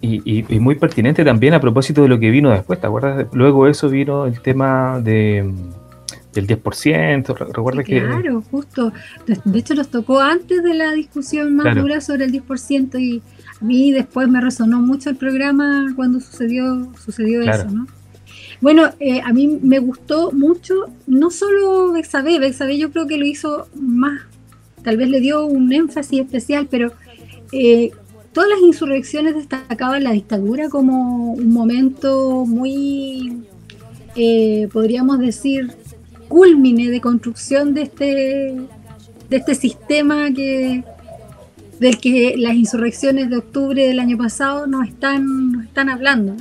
y, 0.00 0.58
muy 0.58 0.74
pertinente 0.74 1.24
también 1.24 1.54
a 1.54 1.60
propósito 1.60 2.02
de 2.02 2.08
lo 2.08 2.18
que 2.18 2.30
vino 2.30 2.50
después, 2.50 2.80
¿te 2.80 2.88
acuerdas? 2.88 3.26
Luego 3.32 3.68
eso 3.68 3.88
vino 3.88 4.26
el 4.26 4.40
tema 4.40 5.00
de 5.00 5.48
del 6.34 6.46
10%, 6.46 7.36
recuerda 7.52 7.82
que... 7.82 8.00
Claro, 8.00 8.42
justo. 8.50 8.92
De 9.44 9.58
hecho, 9.58 9.74
nos 9.74 9.88
tocó 9.88 10.20
antes 10.20 10.62
de 10.62 10.74
la 10.74 10.92
discusión 10.92 11.54
más 11.56 11.74
dura 11.76 12.00
sobre 12.00 12.24
el 12.24 12.32
10% 12.32 13.00
y 13.00 13.22
a 13.60 13.64
mí 13.64 13.92
después 13.92 14.28
me 14.28 14.40
resonó 14.40 14.80
mucho 14.80 15.10
el 15.10 15.16
programa 15.16 15.92
cuando 15.96 16.20
sucedió, 16.20 16.92
sucedió 17.02 17.42
eso, 17.42 17.70
¿no? 17.70 17.86
Bueno, 18.60 18.90
eh, 18.98 19.20
a 19.20 19.32
mí 19.32 19.58
me 19.62 19.78
gustó 19.78 20.32
mucho, 20.32 20.86
no 21.06 21.30
solo 21.30 21.92
Bexabé, 21.92 22.38
Bexabé 22.38 22.78
yo 22.78 22.90
creo 22.90 23.06
que 23.06 23.18
lo 23.18 23.26
hizo 23.26 23.68
más, 23.74 24.22
tal 24.82 24.96
vez 24.96 25.10
le 25.10 25.20
dio 25.20 25.44
un 25.44 25.72
énfasis 25.72 26.20
especial, 26.20 26.68
pero 26.70 26.92
eh, 27.52 27.90
todas 28.32 28.48
las 28.48 28.60
insurrecciones 28.60 29.34
destacaban 29.34 30.04
la 30.04 30.12
dictadura 30.12 30.68
como 30.68 31.32
un 31.34 31.52
momento 31.52 32.44
muy, 32.46 33.44
eh, 34.16 34.68
podríamos 34.72 35.18
decir, 35.18 35.72
culmine 36.28 36.90
de 36.90 37.00
construcción 37.00 37.74
de 37.74 37.82
este, 37.82 38.56
de 39.30 39.36
este 39.36 39.54
sistema 39.54 40.32
que, 40.32 40.84
del 41.80 41.98
que 41.98 42.34
las 42.36 42.54
insurrecciones 42.54 43.30
de 43.30 43.38
octubre 43.38 43.86
del 43.86 44.00
año 44.00 44.16
pasado 44.16 44.66
nos 44.66 44.88
están, 44.88 45.52
nos 45.52 45.64
están 45.64 45.88
hablando. 45.88 46.36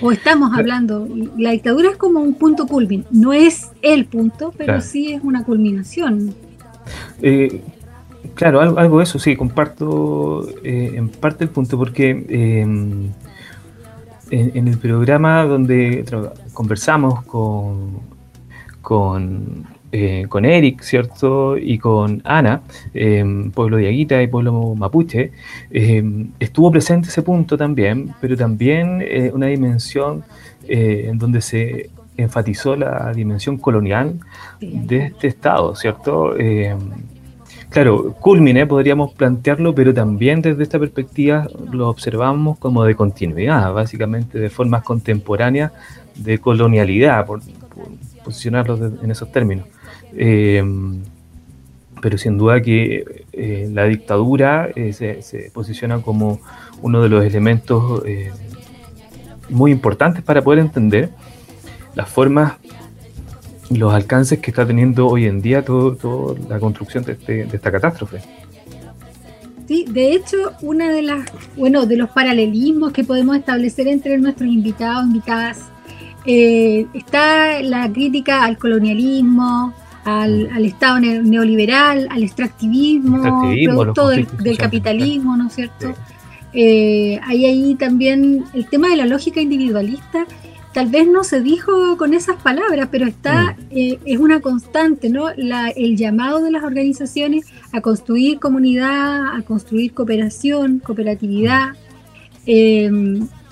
O 0.00 0.12
estamos 0.12 0.56
hablando. 0.56 1.08
La 1.36 1.50
dictadura 1.50 1.90
es 1.90 1.96
como 1.96 2.20
un 2.20 2.34
punto 2.34 2.66
culmin. 2.66 3.04
No 3.10 3.32
es 3.32 3.68
el 3.82 4.06
punto, 4.06 4.54
pero 4.56 4.80
sí 4.80 5.12
es 5.12 5.22
una 5.24 5.44
culminación. 5.44 6.34
Eh, 7.20 7.62
claro, 8.34 8.60
algo, 8.60 8.98
de 8.98 9.04
eso 9.04 9.18
sí, 9.18 9.36
comparto 9.36 10.48
eh, 10.62 10.92
en 10.94 11.08
parte 11.08 11.44
el 11.44 11.50
punto, 11.50 11.76
porque 11.76 12.10
em, 12.28 13.10
en, 14.30 14.68
el 14.68 14.78
programa 14.78 15.44
donde 15.44 16.04
conversamos 16.52 17.24
con, 17.24 18.00
con, 18.88 19.66
eh, 19.92 20.24
con 20.30 20.46
Eric, 20.46 20.80
¿cierto? 20.80 21.58
Y 21.58 21.76
con 21.76 22.22
Ana, 22.24 22.62
em, 22.94 23.50
pueblo 23.50 23.76
de 23.76 23.86
Aguita 23.88 24.22
y 24.22 24.26
pueblo 24.28 24.74
mapuche, 24.74 25.30
em, 25.70 26.30
estuvo 26.40 26.70
presente 26.70 27.08
ese 27.08 27.20
punto 27.20 27.58
también, 27.58 28.14
pero 28.18 28.34
también 28.34 29.02
eh, 29.02 29.30
una 29.34 29.48
dimensión 29.48 30.24
eh, 30.66 31.08
en 31.10 31.18
donde 31.18 31.42
se 31.42 31.90
enfatizó 32.16 32.76
la 32.76 33.12
dimensión 33.12 33.58
colonial 33.58 34.18
de 34.58 34.96
este 35.08 35.26
Estado, 35.28 35.74
¿cierto? 35.76 36.34
Em, 36.38 36.78
claro, 37.68 38.14
culmine 38.14 38.66
podríamos 38.66 39.12
plantearlo, 39.12 39.74
pero 39.74 39.92
también 39.92 40.40
desde 40.40 40.62
esta 40.62 40.78
perspectiva 40.78 41.46
lo 41.70 41.90
observamos 41.90 42.58
como 42.58 42.84
de 42.84 42.94
continuidad, 42.94 43.70
básicamente 43.74 44.38
de 44.38 44.48
formas 44.48 44.82
contemporáneas 44.82 45.72
de 46.16 46.38
colonialidad, 46.38 47.26
por, 47.26 47.40
posicionarlo 48.28 48.76
en 49.02 49.10
esos 49.10 49.32
términos. 49.32 49.66
Eh, 50.12 50.62
pero 52.02 52.18
sin 52.18 52.36
duda 52.36 52.60
que 52.60 53.24
eh, 53.32 53.70
la 53.72 53.84
dictadura 53.84 54.68
eh, 54.76 54.92
se, 54.92 55.50
posiciona 55.52 56.02
como 56.02 56.40
uno 56.82 57.02
de 57.02 57.08
los 57.08 57.24
elementos 57.24 58.02
muy 59.48 59.72
importantes 59.72 60.22
para 60.22 60.42
poder 60.42 60.58
entender 60.58 61.10
las 61.94 62.08
formas 62.08 62.52
y 63.70 63.76
los 63.76 63.94
alcances 63.94 64.38
que 64.40 64.50
está 64.50 64.66
teniendo 64.66 65.06
hoy 65.06 65.24
en 65.24 65.40
día 65.40 65.64
toda 65.64 66.34
la 66.50 66.60
construcción 66.60 67.04
este, 67.08 67.46
de, 67.46 67.56
esta 67.56 67.72
catástrofe. 67.72 68.20
Sí, 69.66 69.86
de 69.88 70.12
hecho, 70.12 70.36
una 70.60 70.90
de 70.90 71.02
las, 71.02 71.30
bueno, 71.56 71.86
de 71.86 71.96
los 71.96 72.10
paralelismos 72.10 72.92
que 72.92 73.04
podemos 73.04 73.36
establecer 73.36 73.88
entre 73.88 74.18
nuestros 74.18 74.48
invitados, 74.48 75.04
invitadas, 75.06 75.64
está 76.24 77.62
la 77.62 77.90
crítica 77.90 78.44
al 78.44 78.58
colonialismo, 78.58 79.72
al, 80.04 80.64
Estado 80.64 81.00
neoliberal, 81.00 82.08
al 82.10 82.22
extractivismo, 82.22 83.22
producto 83.64 84.08
del, 84.08 84.58
capitalismo, 84.58 85.36
¿no 85.36 85.48
es 85.48 85.54
cierto? 85.54 85.94
Eh, 86.52 87.20
hay 87.24 87.44
ahí 87.44 87.74
también 87.74 88.44
el 88.54 88.66
tema 88.66 88.88
de 88.88 88.96
la 88.96 89.06
lógica 89.06 89.40
individualista, 89.40 90.26
tal 90.72 90.86
vez 90.86 91.06
no 91.06 91.24
se 91.24 91.40
dijo 91.40 91.96
con 91.98 92.14
esas 92.14 92.36
palabras, 92.42 92.88
pero 92.90 93.06
está, 93.06 93.52
mm. 93.52 93.56
eh, 93.70 93.98
es 94.06 94.18
una 94.18 94.40
constante, 94.40 95.10
¿no? 95.10 95.28
el 95.28 95.96
llamado 95.96 96.40
de 96.40 96.50
las 96.50 96.64
organizaciones 96.64 97.46
a 97.72 97.80
construir 97.80 98.38
comunidad, 98.38 99.36
a 99.36 99.42
construir 99.42 99.92
cooperación, 99.92 100.78
cooperatividad. 100.78 101.74
Eh, 102.46 102.90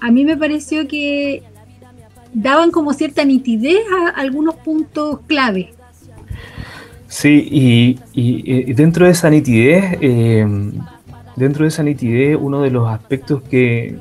a 0.01 0.11
mí 0.11 0.25
me 0.25 0.37
pareció 0.37 0.89
que 0.89 1.43
daban 2.37 2.71
como 2.71 2.93
cierta 2.93 3.25
nitidez 3.25 3.81
a 3.99 4.11
algunos 4.11 4.57
puntos 4.57 5.21
clave. 5.27 5.73
Sí, 7.09 7.99
y, 8.13 8.73
dentro 8.75 9.07
de 9.07 9.13
esa 9.13 9.31
nitidez, 9.31 9.97
em, 10.03 10.73
dentro 11.35 11.63
de 11.65 11.69
esa 11.69 11.83
nitidez, 11.83 12.37
uno 12.39 12.61
de 12.61 12.71
los 12.71 12.89
aspectos 12.89 13.43
que, 13.43 13.97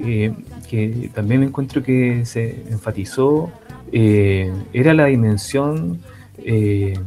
eh, 0.00 0.34
que 0.68 1.10
también 1.14 1.42
encuentro 1.42 1.82
que 1.82 2.26
se 2.26 2.62
enfatizó 2.68 3.50
eh, 3.90 4.52
era 4.74 4.92
la 4.92 5.06
dimensión, 5.06 6.00
eh, 6.44 6.98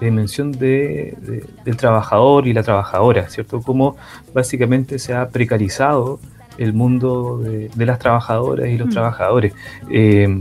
dimensión 0.00 0.50
de, 0.50 1.44
del 1.64 1.76
trabajador 1.76 2.48
y 2.48 2.52
la 2.52 2.64
trabajadora, 2.64 3.28
¿cierto? 3.28 3.62
Cómo 3.62 3.96
básicamente 4.34 4.98
se 4.98 5.14
ha 5.14 5.28
precarizado 5.28 6.18
el 6.60 6.72
mundo 6.72 7.38
de, 7.38 7.86
las 7.86 7.98
trabajadoras 7.98 8.68
y 8.68 8.78
los 8.78 8.88
mm. 8.88 8.92
trabajadores. 8.92 9.52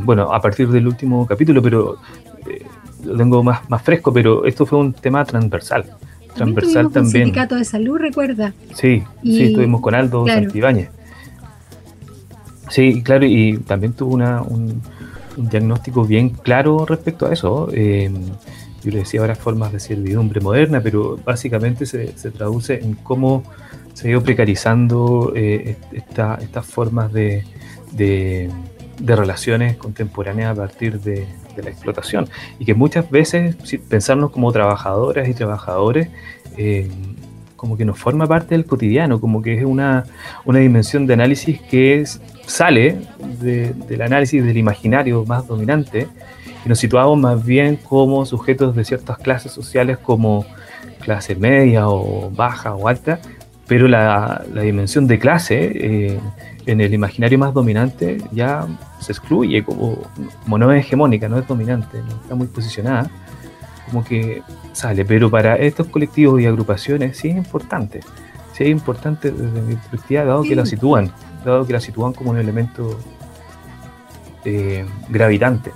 bueno, 0.05 0.31
a 0.33 0.39
partir 0.39 0.69
del 0.69 0.88
último 0.88 1.25
capítulo, 1.25 1.61
pero 1.61 1.97
lo 3.03 3.17
tengo 3.17 3.43
más, 3.43 3.69
más 3.69 3.81
fresco, 3.81 4.11
pero 4.13 4.45
esto 4.45 4.65
fue 4.65 4.79
un 4.79 4.93
tema 4.93 5.25
transversal. 5.25 5.85
Transversal 6.35 6.91
también. 6.91 7.05
Un 7.05 7.11
sindicato 7.11 7.55
de 7.55 7.65
salud, 7.65 7.97
recuerda. 7.97 8.53
Sí, 8.73 9.03
sí, 9.23 9.43
estuvimos 9.43 9.81
con 9.81 9.95
Aldo 9.95 10.25
Santibáñez. 10.27 10.89
Sí, 12.69 13.01
claro, 13.01 13.25
y 13.25 13.57
también 13.57 13.93
tuvo 13.93 14.13
una, 14.13 14.41
un, 14.41 14.81
diagnóstico 15.38 16.05
bien 16.05 16.29
claro 16.29 16.85
respecto 16.85 17.25
a 17.25 17.33
eso. 17.33 17.69
Em, 17.73 18.13
yo 18.83 18.91
le 18.91 19.00
decía 19.00 19.21
ahora 19.21 19.36
formas 19.36 19.71
de 19.71 19.79
servidumbre 19.79 20.41
moderna, 20.41 20.81
pero 20.81 21.17
básicamente 21.17 21.86
se, 21.86 22.17
se 22.17 22.31
traduce 22.31 22.79
en 22.79 22.93
cómo 22.93 23.43
se 23.93 24.07
ha 24.07 24.12
ido 24.12 24.24
precarizando 24.24 25.33
eh, 25.36 25.75
estas 25.91 26.65
formas 26.65 27.12
de, 27.12 27.43
de, 27.91 28.50
de, 29.00 29.15
relaciones 29.15 29.75
contemporáneas 29.75 30.51
a 30.51 30.55
partir 30.55 31.01
de, 31.01 31.27
la 31.62 31.69
explotación. 31.69 32.29
Y 32.57 32.63
que 32.63 32.74
muchas 32.74 33.12
veces 33.12 33.57
pensarnos 33.89 34.31
como 34.31 34.50
trabajadoras 34.53 35.27
y 35.27 35.33
trabajadores 35.33 36.07
eh, 36.55 36.89
como 37.57 37.75
que 37.75 37.83
nos 37.83 38.00
forma 38.00 38.25
parte 38.25 38.55
del 38.55 38.65
cotidiano, 38.65 39.19
como 39.19 39.41
que 39.41 39.55
es 39.55 39.65
una, 39.65 40.05
una 40.45 40.59
dimensión 40.59 41.05
de 41.05 41.15
análisis 41.15 41.59
que 41.59 42.05
sale 42.45 43.01
del 43.41 44.01
análisis 44.01 44.41
del 44.41 44.55
imaginario 44.55 45.25
más 45.25 45.45
dominante 45.45 46.07
y 46.65 46.69
nos 46.69 46.79
situamos 46.79 47.17
más 47.17 47.45
bien 47.45 47.75
como 47.77 48.25
sujetos 48.25 48.75
de 48.75 48.83
ciertas 48.83 49.17
clases 49.17 49.51
sociales 49.51 49.97
como 49.97 50.45
clase 50.99 51.35
media 51.35 51.89
o 51.89 52.29
baja 52.31 52.75
o 52.75 52.87
alta, 52.87 53.19
pero 53.67 53.87
la, 53.87 54.43
la 54.53 54.61
dimensión 54.61 55.07
de 55.07 55.19
clase 55.19 55.71
eh, 55.73 56.19
en 56.65 56.81
el 56.81 56.93
imaginario 56.93 57.37
más 57.39 57.53
dominante 57.53 58.17
ya 58.31 58.67
se 58.99 59.11
excluye 59.11 59.63
como, 59.63 59.97
como 60.43 60.57
no 60.57 60.71
es 60.71 60.85
hegemónica, 60.85 61.29
no 61.29 61.37
es 61.37 61.47
dominante, 61.47 62.01
no 62.01 62.21
está 62.21 62.35
muy 62.35 62.47
posicionada, 62.47 63.09
como 63.85 64.03
que 64.03 64.41
sale. 64.73 65.05
Pero 65.05 65.29
para 65.29 65.55
estos 65.55 65.87
colectivos 65.87 66.41
y 66.41 66.45
agrupaciones 66.45 67.17
sí 67.17 67.29
es 67.29 67.37
importante, 67.37 68.01
sí 68.53 68.65
es 68.65 68.69
importante 68.69 69.31
desde 69.31 69.61
mi 69.61 69.75
perspectiva, 69.75 70.25
dado 70.25 70.43
que 70.43 70.55
la 70.55 70.65
sitúan, 70.65 71.11
dado 71.45 71.65
que 71.65 71.73
la 71.73 71.79
sitúan 71.79 72.13
como 72.13 72.31
un 72.31 72.37
elemento 72.37 72.99
eh, 74.45 74.85
gravitante. 75.09 75.71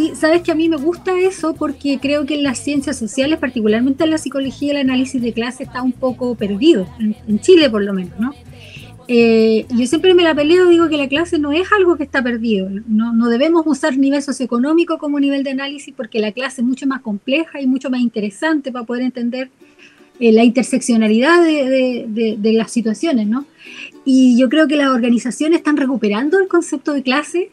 Sí, 0.00 0.12
sabes 0.14 0.40
que 0.40 0.50
a 0.50 0.54
mí 0.54 0.66
me 0.70 0.78
gusta 0.78 1.12
eso 1.20 1.52
porque 1.52 1.98
creo 2.00 2.24
que 2.24 2.36
en 2.36 2.42
las 2.42 2.58
ciencias 2.58 2.98
sociales, 2.98 3.38
particularmente 3.38 4.02
en 4.02 4.08
la 4.08 4.16
psicología, 4.16 4.70
el 4.70 4.78
análisis 4.78 5.20
de 5.20 5.34
clase 5.34 5.64
está 5.64 5.82
un 5.82 5.92
poco 5.92 6.34
perdido, 6.36 6.88
en 6.98 7.38
Chile 7.40 7.68
por 7.68 7.82
lo 7.82 7.92
menos, 7.92 8.18
¿no? 8.18 8.34
Eh, 9.08 9.66
yo 9.68 9.86
siempre 9.86 10.14
me 10.14 10.22
la 10.22 10.34
peleo, 10.34 10.70
digo 10.70 10.88
que 10.88 10.96
la 10.96 11.06
clase 11.06 11.38
no 11.38 11.52
es 11.52 11.70
algo 11.70 11.98
que 11.98 12.04
está 12.04 12.22
perdido. 12.22 12.70
No, 12.88 13.28
debemos 13.28 13.66
usar 13.66 13.98
nivel 13.98 14.22
socioeconómico 14.22 14.96
como 14.96 15.20
nivel 15.20 15.44
de 15.44 15.50
análisis 15.50 15.92
porque 15.94 16.18
la 16.18 16.32
clase 16.32 16.62
es 16.62 16.66
mucho 16.66 16.86
más 16.86 17.02
compleja 17.02 17.60
y 17.60 17.66
mucho 17.66 17.90
más 17.90 18.00
interesante 18.00 18.72
para 18.72 18.86
poder 18.86 19.02
entender 19.02 19.50
eh, 20.18 20.32
la 20.32 20.44
interseccionalidad 20.44 21.44
de, 21.44 22.52
las 22.54 22.72
situaciones, 22.72 23.26
¿no? 23.26 23.44
Y 24.06 24.38
yo 24.38 24.48
creo 24.48 24.66
que 24.66 24.76
las 24.76 24.88
organizaciones 24.88 25.58
están 25.58 25.76
recuperando 25.76 26.38
el 26.38 26.48
concepto 26.48 26.94
de 26.94 27.02
clase 27.02 27.50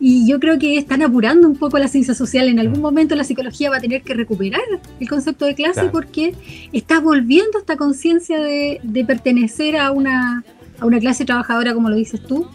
y 0.00 0.28
yo 0.28 0.40
creo 0.40 0.58
que 0.58 0.76
están 0.76 1.02
apurando 1.02 1.48
un 1.48 1.56
poco 1.56 1.78
la 1.78 1.88
ciencia 1.88 2.14
social. 2.14 2.48
En 2.48 2.58
algún 2.58 2.80
momento 2.80 3.14
la 3.14 3.24
psicología 3.24 3.70
va 3.70 3.76
a 3.76 3.80
tener 3.80 4.02
que 4.02 4.14
recuperar 4.14 4.62
el 5.00 5.08
concepto 5.08 5.44
de 5.46 5.54
clase 5.54 5.88
porque 5.90 6.34
está 6.72 7.00
volviendo 7.00 7.58
esta 7.58 7.76
conciencia 7.76 8.40
de 8.40 9.04
pertenecer 9.06 9.76
a 9.76 9.90
una 9.90 10.44
a 10.80 10.86
una 10.86 10.98
clase 10.98 11.24
trabajadora, 11.24 11.74
como 11.74 11.88
lo 11.88 11.96
dices 11.96 12.20
tú. 12.22 12.46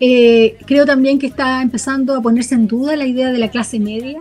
Eh, 0.00 0.56
creo 0.66 0.86
también 0.86 1.18
que 1.18 1.26
está 1.26 1.60
empezando 1.60 2.14
a 2.14 2.22
ponerse 2.22 2.54
en 2.54 2.68
duda 2.68 2.96
la 2.96 3.06
idea 3.06 3.32
de 3.32 3.38
la 3.38 3.48
clase 3.50 3.80
media, 3.80 4.20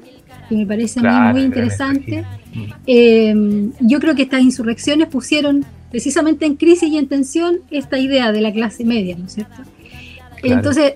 que 0.50 0.56
me 0.56 0.66
parece 0.66 1.00
a 1.00 1.04
mí 1.04 1.34
muy 1.34 1.42
interesante. 1.44 2.26
Eh, 2.88 3.70
yo 3.80 4.00
creo 4.00 4.16
que 4.16 4.24
estas 4.24 4.42
insurrecciones 4.42 5.08
pusieron 5.08 5.66
precisamente 5.92 6.46
en 6.46 6.56
crisis 6.56 6.90
y 6.90 6.98
en 6.98 7.08
tensión 7.08 7.60
esta 7.70 8.00
idea 8.00 8.32
de 8.32 8.42
la 8.42 8.52
clase 8.52 8.84
media, 8.84 9.16
¿no 9.18 9.26
es 9.26 9.34
cierto? 9.34 9.62
Entonces, 10.44 10.94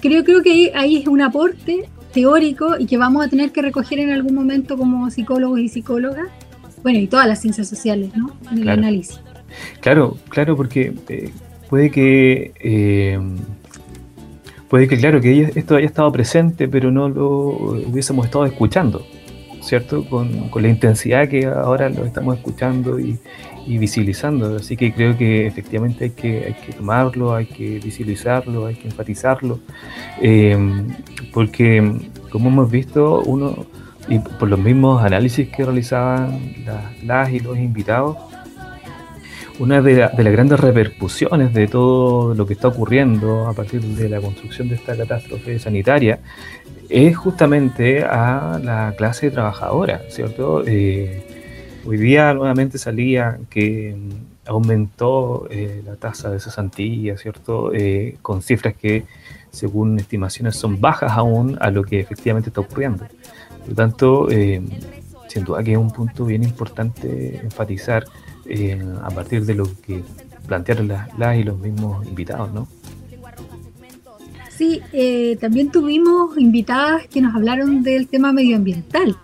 creo, 0.00 0.24
creo 0.24 0.42
que 0.42 0.72
ahí 0.74 0.96
es 0.96 1.06
un 1.06 1.20
aporte 1.20 1.88
teórico 2.12 2.76
y 2.78 2.86
que 2.86 2.98
vamos 2.98 3.24
a 3.24 3.28
tener 3.28 3.50
que 3.50 3.62
recoger 3.62 3.98
en 3.98 4.10
algún 4.10 4.34
momento 4.34 4.76
como 4.76 5.10
psicólogos 5.10 5.60
y 5.60 5.68
psicólogas, 5.68 6.28
bueno, 6.82 6.98
y 6.98 7.06
todas 7.06 7.26
las 7.26 7.40
ciencias 7.40 7.68
sociales, 7.68 8.10
¿no? 8.16 8.36
En 8.50 8.58
el 8.58 8.68
análisis. 8.68 9.20
Claro, 9.80 10.16
claro, 10.28 10.56
porque 10.56 10.94
eh, 11.08 11.30
puede 11.68 11.90
que... 11.90 12.52
Eh, 12.60 13.18
puede 14.68 14.88
que, 14.88 14.96
claro, 14.96 15.20
que 15.20 15.52
esto 15.54 15.76
haya 15.76 15.86
estado 15.86 16.10
presente, 16.10 16.66
pero 16.66 16.90
no 16.90 17.08
lo 17.08 17.28
hubiésemos 17.88 18.26
estado 18.26 18.46
escuchando, 18.46 19.04
¿cierto? 19.60 20.04
Con, 20.08 20.48
con 20.48 20.62
la 20.62 20.68
intensidad 20.68 21.28
que 21.28 21.46
ahora 21.46 21.88
lo 21.88 22.04
estamos 22.04 22.36
escuchando 22.36 22.98
y, 22.98 23.18
y 23.66 23.78
visibilizando. 23.78 24.56
Así 24.56 24.76
que 24.76 24.92
creo 24.92 25.16
que 25.16 25.46
efectivamente 25.46 26.04
hay 26.04 26.10
que, 26.10 26.44
hay 26.46 26.54
que 26.54 26.72
tomarlo, 26.72 27.34
hay 27.34 27.46
que 27.46 27.78
visibilizarlo, 27.78 28.66
hay 28.66 28.74
que 28.74 28.88
enfatizarlo, 28.88 29.60
eh, 30.20 30.56
porque 31.32 31.92
como 32.30 32.48
hemos 32.48 32.70
visto, 32.70 33.22
uno, 33.22 33.66
y 34.08 34.18
por 34.18 34.48
los 34.48 34.58
mismos 34.58 35.02
análisis 35.02 35.48
que 35.48 35.64
realizaban 35.64 36.40
las, 37.04 37.30
y 37.30 37.40
los 37.40 37.56
invitados, 37.58 38.16
una 39.58 39.80
de, 39.82 39.96
las 39.96 40.32
grandes 40.32 40.58
repercusiones 40.58 41.52
de 41.52 41.68
todo 41.68 42.34
lo 42.34 42.46
que 42.46 42.54
está 42.54 42.68
ocurriendo 42.68 43.46
a 43.46 43.52
partir 43.52 43.82
de 43.82 44.08
la 44.08 44.20
construcción 44.20 44.68
de 44.68 44.76
esta 44.76 44.96
catástrofe 44.96 45.58
sanitaria 45.58 46.20
es 46.88 47.16
justamente 47.16 48.02
a 48.02 48.58
la 48.62 48.94
clase 48.96 49.30
trabajadora, 49.30 50.02
¿cierto? 50.08 50.64
Eh, 50.66 51.31
Hoy 51.84 51.96
día 51.96 52.32
nuevamente 52.32 52.78
salía 52.78 53.40
que 53.50 53.96
mm, 53.96 54.48
aumentó 54.48 55.48
eh, 55.50 55.82
la 55.84 55.96
tasa 55.96 56.30
de 56.30 56.38
cesantía, 56.38 57.16
¿cierto? 57.16 57.72
Eh, 57.74 58.18
con 58.22 58.40
cifras 58.40 58.74
que, 58.74 59.04
según 59.50 59.98
estimaciones, 59.98 60.54
son 60.54 60.80
bajas 60.80 61.12
aún 61.12 61.58
a 61.60 61.72
lo 61.72 61.82
que 61.82 61.98
efectivamente 61.98 62.50
está 62.50 62.60
ocurriendo. 62.60 63.04
Por 63.58 63.68
lo 63.68 63.74
tanto, 63.74 64.30
eh, 64.30 64.62
sin 65.26 65.44
duda 65.44 65.64
que 65.64 65.72
es 65.72 65.78
un 65.78 65.90
punto 65.90 66.24
bien 66.24 66.44
importante 66.44 67.40
enfatizar 67.42 68.04
a 69.02 69.10
partir 69.10 69.44
de 69.46 69.54
lo 69.54 69.64
que 69.82 70.02
plantearon 70.46 70.88
las, 70.88 71.36
y 71.38 71.42
los 71.44 71.58
mismos 71.58 72.06
invitados, 72.06 72.52
¿no? 72.52 72.68
Sí, 74.50 74.82
también 75.40 75.70
tuvimos 75.70 76.36
invitadas 76.38 77.06
que 77.06 77.20
nos 77.20 77.34
hablaron 77.34 77.82
del 77.82 78.08
tema 78.08 78.32
medioambiental. 78.32 79.16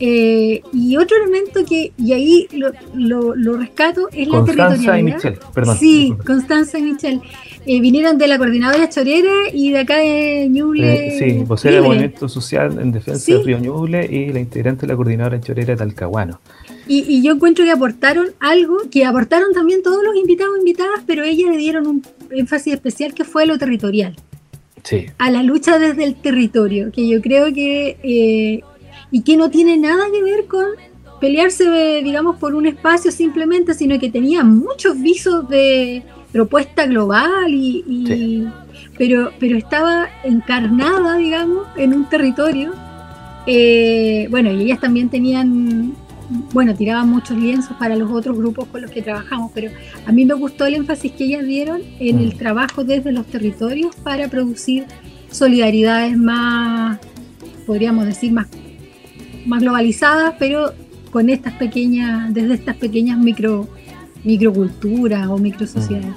Eh, 0.00 0.62
y 0.72 0.96
otro 0.96 1.16
elemento 1.16 1.64
que, 1.64 1.92
y 1.96 2.12
ahí 2.12 2.48
lo, 2.94 3.34
lo, 3.34 3.56
rescato, 3.56 4.08
es 4.12 4.28
la 4.28 4.44
territorialidad. 4.44 4.96
Y 4.98 5.02
Michelle, 5.02 5.38
perdón. 5.52 5.76
Sí, 5.76 6.14
Constanza 6.24 6.78
y 6.78 6.82
Michelle. 6.82 7.20
Eh, 7.66 7.80
vinieron 7.80 8.16
de 8.16 8.28
la 8.28 8.38
coordinadora 8.38 8.88
Chorera 8.88 9.50
y 9.52 9.72
de 9.72 9.78
acá 9.80 9.98
de 9.98 10.48
Ñuble. 10.48 11.08
Eh, 11.08 11.18
sí, 11.18 11.44
vocera 11.44 11.74
del 11.74 11.84
Movimiento 11.84 12.28
Social 12.28 12.78
en 12.80 12.92
Defensa 12.92 13.32
del 13.32 13.44
Río 13.44 13.58
Ñuble 13.58 14.06
y 14.06 14.32
la 14.32 14.38
integrante 14.38 14.82
de 14.82 14.92
la 14.92 14.96
coordinadora 14.96 15.40
Chorera 15.40 15.72
de 15.72 15.76
Talcahuano. 15.76 16.40
Y, 16.86 17.04
y, 17.08 17.22
yo 17.22 17.32
encuentro 17.32 17.64
que 17.64 17.72
aportaron 17.72 18.28
algo, 18.40 18.78
que 18.90 19.04
aportaron 19.04 19.52
también 19.52 19.82
todos 19.82 20.02
los 20.02 20.16
invitados 20.16 20.56
e 20.56 20.60
invitadas, 20.60 21.02
pero 21.06 21.24
ellas 21.24 21.50
le 21.50 21.58
dieron 21.58 21.86
un 21.86 22.02
énfasis 22.30 22.72
especial 22.74 23.12
que 23.14 23.24
fue 23.24 23.46
lo 23.46 23.58
territorial. 23.58 24.16
Sí. 24.84 25.06
A 25.18 25.30
la 25.30 25.42
lucha 25.42 25.78
desde 25.78 26.04
el 26.04 26.14
territorio, 26.14 26.90
que 26.92 27.06
yo 27.06 27.20
creo 27.20 27.52
que 27.52 28.62
y 29.10 29.22
que 29.22 29.36
no 29.36 29.50
tiene 29.50 29.76
nada 29.76 30.04
que 30.12 30.22
ver 30.22 30.46
con 30.46 30.66
pelearse, 31.20 32.00
digamos, 32.02 32.36
por 32.36 32.54
un 32.54 32.66
espacio 32.66 33.10
simplemente, 33.10 33.74
sino 33.74 33.98
que 33.98 34.10
tenía 34.10 34.44
muchos 34.44 35.00
visos 35.00 35.48
de 35.48 36.02
propuesta 36.32 36.86
global 36.86 37.52
y, 37.52 38.46
pero, 38.96 39.32
pero 39.38 39.56
estaba 39.56 40.08
encarnada, 40.24 41.16
digamos, 41.16 41.66
en 41.76 41.94
un 41.94 42.08
territorio. 42.08 42.72
Eh, 43.46 44.28
bueno, 44.30 44.52
y 44.52 44.62
ellas 44.62 44.78
también 44.78 45.08
tenían, 45.08 45.94
bueno, 46.52 46.74
tiraban 46.74 47.08
muchos 47.08 47.36
lienzos 47.36 47.76
para 47.78 47.96
los 47.96 48.10
otros 48.10 48.36
grupos 48.36 48.66
con 48.68 48.82
los 48.82 48.90
que 48.90 49.00
trabajamos, 49.02 49.50
pero 49.54 49.70
a 50.06 50.12
mí 50.12 50.26
me 50.26 50.34
gustó 50.34 50.66
el 50.66 50.74
énfasis 50.74 51.12
que 51.12 51.24
ellas 51.24 51.46
dieron 51.46 51.80
en 51.98 52.18
el 52.18 52.34
mm. 52.34 52.38
trabajo 52.38 52.84
desde 52.84 53.10
los 53.10 53.26
territorios 53.26 53.96
para 53.96 54.28
producir 54.28 54.84
solidaridades 55.30 56.16
más, 56.16 56.98
podríamos 57.66 58.04
decir, 58.04 58.32
más 58.32 58.48
más 59.46 59.62
globalizadas, 59.62 60.34
pero 60.38 60.72
con 61.10 61.30
estas 61.30 61.54
pequeñas, 61.54 62.32
desde 62.34 62.54
estas 62.54 62.76
pequeñas 62.76 63.18
micro 63.18 63.68
microculturas 64.24 65.28
o 65.28 65.38
microsociedades. 65.38 66.14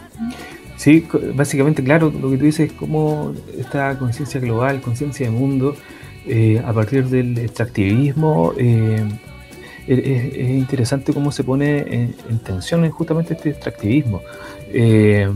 Sí, 0.76 1.06
básicamente, 1.36 1.84
claro, 1.84 2.12
lo 2.12 2.32
que 2.32 2.38
tú 2.38 2.46
dices 2.46 2.72
es 2.72 2.74
cómo 2.74 3.34
esta 3.58 3.98
conciencia 4.00 4.40
global, 4.40 4.82
conciencia 4.82 5.28
de 5.28 5.32
mundo, 5.32 5.76
eh, 6.26 6.62
a 6.66 6.74
partir 6.74 7.06
del 7.06 7.38
extractivismo, 7.38 8.54
eh, 8.58 9.08
es, 9.88 10.50
interesante 10.50 11.14
cómo 11.14 11.32
se 11.32 11.44
pone 11.44 11.80
en, 11.80 12.40
tensión 12.44 12.90
justamente 12.90 13.34
este 13.34 13.52
extractivismo. 13.52 14.22
Eh, 14.74 15.30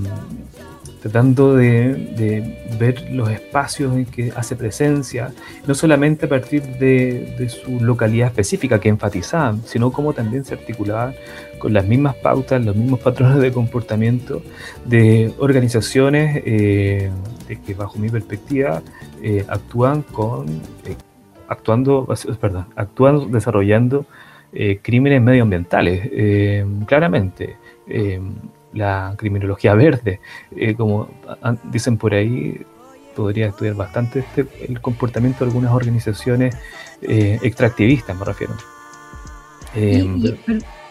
tratando 1.05 1.55
de, 1.55 2.41
ver 2.79 3.11
los 3.11 3.29
espacios 3.29 3.93
en 3.93 4.05
que 4.05 4.33
hace 4.35 4.55
presencia, 4.55 5.31
no 5.67 5.75
solamente 5.75 6.25
a 6.25 6.29
partir 6.29 6.63
de, 6.79 7.47
su 7.47 7.79
localidad 7.79 8.29
específica 8.29 8.79
que 8.79 8.89
enfatizaban, 8.89 9.61
sino 9.65 9.91
cómo 9.91 10.13
también 10.13 10.43
se 10.43 10.55
articulaban 10.55 11.13
con 11.59 11.73
las 11.73 11.85
mismas 11.85 12.15
pautas, 12.15 12.65
los 12.65 12.75
mismos 12.75 13.01
patrones 13.01 13.37
de 13.37 13.51
comportamiento 13.51 14.41
de 14.83 15.31
organizaciones 15.37 16.41
eh, 16.43 17.11
que 17.63 17.75
bajo 17.75 17.99
mi 17.99 18.09
perspectiva 18.09 18.81
eh, 19.21 19.45
actúan 19.47 20.01
con, 20.01 20.47
eh, 20.85 20.95
actuando, 21.47 22.07
perdón, 22.41 22.65
actúan 22.75 23.31
desarrollando 23.31 24.07
crímenes 24.81 25.21
medioambientales, 25.21 26.65
claramente 26.87 27.57
la 28.75 29.15
criminología 29.17 29.73
verde. 29.73 30.19
Eh, 30.55 30.75
como 30.75 31.09
dicen 31.71 31.97
por 31.97 32.13
ahí, 32.13 32.61
podría 33.15 33.47
estudiar 33.47 33.75
bastante 33.75 34.19
este, 34.19 34.45
el 34.69 34.79
comportamiento 34.81 35.39
de 35.39 35.51
algunas 35.51 35.73
organizaciones 35.73 36.55
eh, 37.01 37.39
extractivistas, 37.41 38.15
me 38.15 38.25
refiero. 38.25 38.53
y, 39.75 40.27
eh, 40.27 40.37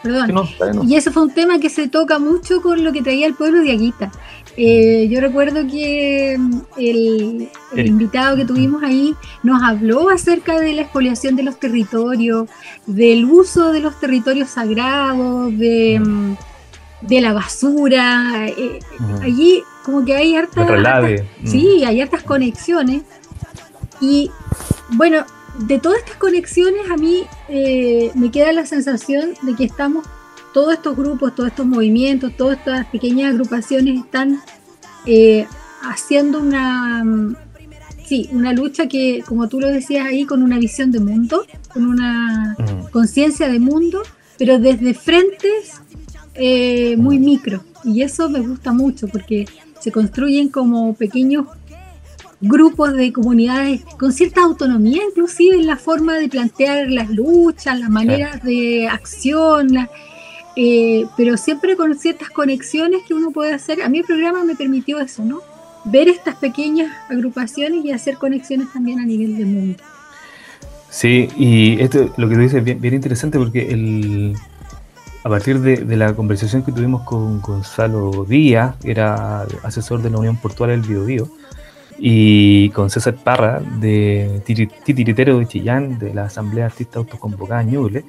perdón. 0.03 0.49
Y 0.87 0.97
eso 0.97 1.13
fue 1.13 1.23
un 1.23 1.35
tema 1.35 1.59
que 1.59 1.71
se 1.71 1.89
toca 1.89 2.19
mucho 2.19 2.61
con 2.61 2.85
lo 2.85 2.93
que 2.93 3.03
traía 3.03 3.27
el 3.27 3.35
pueblo 3.35 3.63
de 3.63 3.71
Aguita. 3.71 4.11
yo 4.57 5.21
recuerdo 5.21 5.67
que 5.67 6.37
mm, 6.39 6.61
el, 6.79 7.49
invitado 7.75 8.37
que 8.37 8.45
tuvimos 8.45 8.83
ahí 8.83 9.15
nos 9.43 9.63
habló 9.63 10.11
acerca 10.11 10.59
de 10.61 10.73
la 10.73 10.83
expoliación 10.83 11.37
de 11.37 11.43
los 11.43 11.59
territorios, 11.59 12.49
del 12.87 13.25
uso 13.27 13.73
de 13.73 13.81
los 13.81 14.01
territorios 14.01 14.49
sagrados, 14.49 15.57
de... 15.59 16.01
Mm, 16.01 16.35
de 17.07 17.21
la 17.21 17.33
basura. 17.33 18.47
Eh, 18.49 18.81
allí 19.23 19.63
como 19.85 20.05
que 20.05 20.15
hay 20.15 20.35
hartas... 20.35 20.67
Sí, 21.45 21.85
hay 21.85 22.01
hartas 22.01 22.23
conexiones. 22.23 23.03
Y 24.01 24.31
bueno, 24.93 25.25
de 25.59 25.79
todas 25.79 25.99
estas 25.99 26.17
conexiones 26.17 26.91
a 26.91 26.97
mí 26.97 27.25
eh, 27.49 28.11
me 28.15 28.31
queda 28.31 28.53
la 28.53 28.67
sensación 28.67 29.35
de 29.43 29.55
que 29.55 29.65
estamos, 29.65 30.07
todos 30.53 30.75
estos 30.75 30.97
grupos, 30.97 31.35
todos 31.35 31.51
estos 31.51 31.67
movimientos, 31.67 32.37
todas 32.37 32.59
estas 32.59 32.87
pequeñas 32.87 33.33
agrupaciones 33.33 34.01
están 34.01 34.41
eh, 35.07 35.47
haciendo 35.83 36.41
una, 36.41 37.05
sí, 38.05 38.29
una 38.33 38.53
lucha 38.53 38.89
que, 38.89 39.23
como 39.27 39.49
tú 39.49 39.61
lo 39.61 39.69
decías 39.69 40.07
ahí, 40.07 40.25
con 40.25 40.43
una 40.43 40.59
visión 40.59 40.91
de 40.91 41.01
mundo, 41.01 41.45
con 41.73 41.87
una 41.87 42.57
conciencia 42.91 43.49
de 43.49 43.59
mundo, 43.59 44.03
pero 44.39 44.59
desde 44.59 44.95
frentes 44.95 45.81
eh, 46.35 46.97
muy 46.97 47.19
micro. 47.19 47.63
Y 47.85 48.03
eso 48.03 48.29
me 48.29 48.41
gusta 48.41 48.73
mucho 48.73 49.09
porque 49.09 49.47
se 49.81 49.93
construyen 49.93 50.49
como 50.49 50.95
pequeños 50.95 51.47
grupos 52.41 52.95
de 52.95 53.13
comunidades 53.13 53.83
con 53.99 54.13
cierta 54.13 54.43
autonomía, 54.43 55.03
inclusive 55.09 55.57
en 55.57 55.67
la 55.67 55.77
forma 55.77 56.15
de 56.15 56.29
plantear 56.29 56.91
las 56.91 57.11
luchas, 57.11 57.79
las 57.79 57.91
maneras 57.91 58.43
de 58.43 58.89
acción, 58.89 59.89
eh, 60.57 61.07
pero 61.17 61.37
siempre 61.37 61.77
con 61.77 61.99
ciertas 61.99 62.31
conexiones 62.31 63.03
que 63.07 63.15
uno 63.15 63.31
puede 63.31 63.53
hacer. 63.53 63.83
A 63.83 63.89
mí 63.89 63.99
el 63.99 64.05
programa 64.05 64.45
me 64.45 64.55
permitió 64.55 65.01
eso, 65.01 65.25
¿no? 65.25 65.41
Ver 65.85 66.09
estas 66.09 66.37
pequeñas 66.37 66.93
agrupaciones 67.09 67.85
y 67.85 67.93
hacer 67.93 68.17
conexiones 68.17 68.73
también 68.73 69.01
a 69.01 69.05
nivel 69.05 69.37
de 69.37 69.45
mundo. 69.45 69.79
Sí, 70.91 71.29
y 71.37 71.81
esto 71.81 72.15
lo 72.17 72.29
que 72.29 72.37
tú 72.37 72.41
dices 72.41 72.59
es 72.59 72.65
bien, 72.65 72.81
bien 72.81 72.95
interesante 72.95 73.37
porque 73.39 73.69
el, 73.71 74.37
a 75.25 75.29
partir 75.31 75.61
de, 75.61 75.97
la 75.97 76.15
conversación 76.15 76.63
que 76.63 76.71
tuvimos 76.71 77.03
con 77.03 77.41
Gonzalo 77.41 78.27
Díaz, 78.29 78.77
que 78.77 78.91
era 78.91 79.47
asesor 79.63 80.03
de 80.03 80.11
la 80.11 80.19
Unión 80.19 80.37
Portuaria 80.37 80.77
del 80.77 80.87
Biobío, 80.87 81.29
y 81.99 82.69
con 82.71 82.91
César 82.91 83.15
Parra 83.15 83.61
de 83.81 84.43
Titiritero 84.45 85.39
de 85.39 85.47
Chillán, 85.47 85.99
de 85.99 86.13
la 86.13 86.25
Asamblea 86.25 86.67
Artista 86.67 86.99
Autoconvocada 86.99 87.63
en 87.63 87.71
Ñuble, 87.71 88.05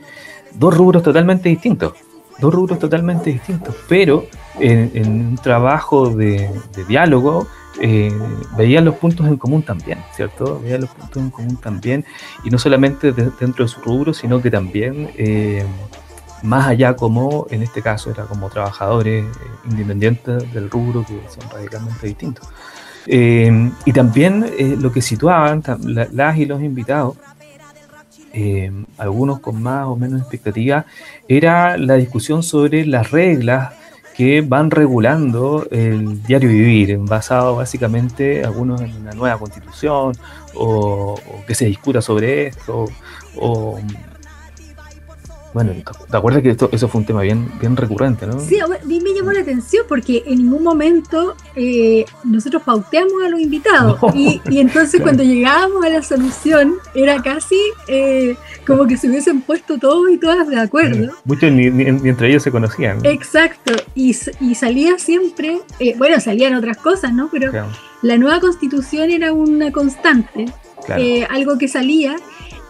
dos 0.56 0.76
rubros 0.76 1.04
totalmente 1.04 1.48
distintos, 1.48 1.94
dos 2.38 2.54
rubros 2.54 2.80
totalmente 2.80 3.32
distintos, 3.32 3.74
pero 3.88 4.26
en, 4.60 5.30
un 5.30 5.38
trabajo 5.38 6.10
de, 6.10 6.50
diálogo 6.86 7.48
eh, 7.82 8.12
veían 8.58 8.84
los 8.84 8.96
puntos 8.96 9.26
en 9.26 9.38
común 9.38 9.64
también, 9.64 10.00
¿cierto? 10.14 10.60
Veían 10.60 10.82
los 10.82 10.90
puntos 10.90 11.24
en 11.24 11.30
común 11.30 11.56
también, 11.56 12.04
y 12.44 12.50
no 12.50 12.58
solamente 12.58 13.14
dentro 13.14 13.64
de 13.64 13.70
su 13.70 13.80
rubro, 13.80 14.14
sino 14.14 14.42
que 14.42 14.52
también 14.52 15.12
eh, 15.16 15.64
más 16.46 16.68
allá 16.68 16.96
como, 16.96 17.48
en 17.50 17.62
este 17.62 17.82
caso, 17.82 18.12
era 18.12 18.24
como 18.26 18.50
trabajadores 18.50 19.26
eh, 19.26 19.30
independientes 19.70 20.54
del 20.54 20.70
rubro 20.70 21.04
que 21.06 21.20
son 21.30 21.50
radicalmente 21.52 22.08
distintos. 22.08 22.48
Eh, 23.08 23.72
y 23.86 23.92
también 23.92 24.46
eh, 24.58 24.76
lo 24.80 24.92
que 24.92 25.02
situaban 25.02 25.62
las 25.84 26.38
y 26.38 26.46
los 26.46 26.62
invitados, 26.62 27.18
algunos 28.98 29.40
con 29.40 29.64
más 29.64 29.86
o 29.88 29.96
menos 29.96 30.20
expectativa, 30.20 30.86
era 31.28 31.78
la 31.78 31.94
discusión 31.94 32.44
sobre 32.44 32.86
las 32.86 33.12
reglas 33.12 33.74
que 34.18 34.42
van 34.42 34.72
regulando 34.72 35.66
el 35.72 36.22
diario 36.24 36.50
vivir, 36.50 36.98
basado 36.98 37.56
básicamente 37.56 38.44
algunos 38.44 38.82
en 38.82 38.94
una 38.98 39.12
nueva 39.14 39.38
constitución 39.38 40.14
o, 40.54 41.14
o 41.14 41.46
que 41.48 41.56
se 41.56 41.66
discuta 41.66 42.02
sobre 42.02 42.48
esto 42.48 42.88
o 43.38 43.80
bueno, 45.56 45.72
¿te 46.12 46.18
acuerdas 46.18 46.44
que 46.44 46.50
esto, 46.50 46.68
eso 46.74 46.90
fue 46.90 47.00
un 47.00 47.08
tema 47.08 47.22
bien, 47.22 47.50
bien 47.62 47.78
recurrente, 47.78 48.28
no? 48.28 48.42
Sí, 48.42 48.60
a 48.60 48.68
mí 48.84 49.00
me 49.00 49.14
llamó 49.14 49.32
la 49.32 49.40
atención 49.40 49.86
porque 49.88 50.22
en 50.28 50.40
ningún 50.40 50.64
momento 50.64 51.38
eh, 51.56 52.04
nosotros 52.26 52.62
pauteamos 52.64 53.24
a 53.26 53.30
los 53.30 53.40
invitados. 53.40 53.98
y, 54.14 54.42
entonces 54.60 55.00
cuando 55.02 55.24
llegábamos 55.24 55.86
a 55.86 55.90
la 55.90 56.04
solución 56.04 56.74
era 56.94 57.24
casi 57.24 57.56
eh, 57.88 58.36
como 58.68 58.86
que 58.86 58.98
se 58.98 59.08
hubiesen 59.08 59.40
puesto 59.44 59.78
todos 59.78 60.10
y 60.12 60.18
todas 60.18 60.46
de 60.50 60.60
acuerdo. 60.60 61.14
Muchos 61.24 61.50
ni, 61.54 61.68
entre 61.68 62.28
ellos 62.28 62.44
se 62.44 62.52
conocían. 62.52 63.06
Exacto, 63.06 63.72
y, 63.96 64.14
salía 64.14 65.00
siempre, 65.00 65.62
eh, 65.80 65.96
bueno, 65.98 66.20
salían 66.20 66.54
otras 66.56 66.76
cosas, 66.76 67.14
¿no? 67.14 67.30
Pero 67.32 67.54
la 68.02 68.18
nueva 68.18 68.42
constitución 68.42 69.10
era 69.10 69.32
una 69.32 69.72
constante, 69.72 70.48
algo 71.30 71.58
que 71.58 71.70
salía 71.70 72.18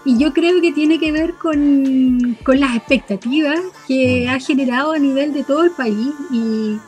y 0.06 0.20
yo 0.20 0.34
creo 0.34 0.62
que 0.62 0.72
tiene 0.72 1.00
que 1.00 1.12
ver 1.12 1.34
con, 1.34 2.38
las 2.46 2.76
expectativas 2.76 3.60
que 3.88 4.26
mm. 4.28 4.30
ha 4.30 4.40
generado 4.40 4.94
a 4.94 5.00
nivel 5.00 5.34
de 5.34 5.44
todo 5.44 5.64
el 5.64 5.72
país 5.72 6.14
y, 6.32 6.80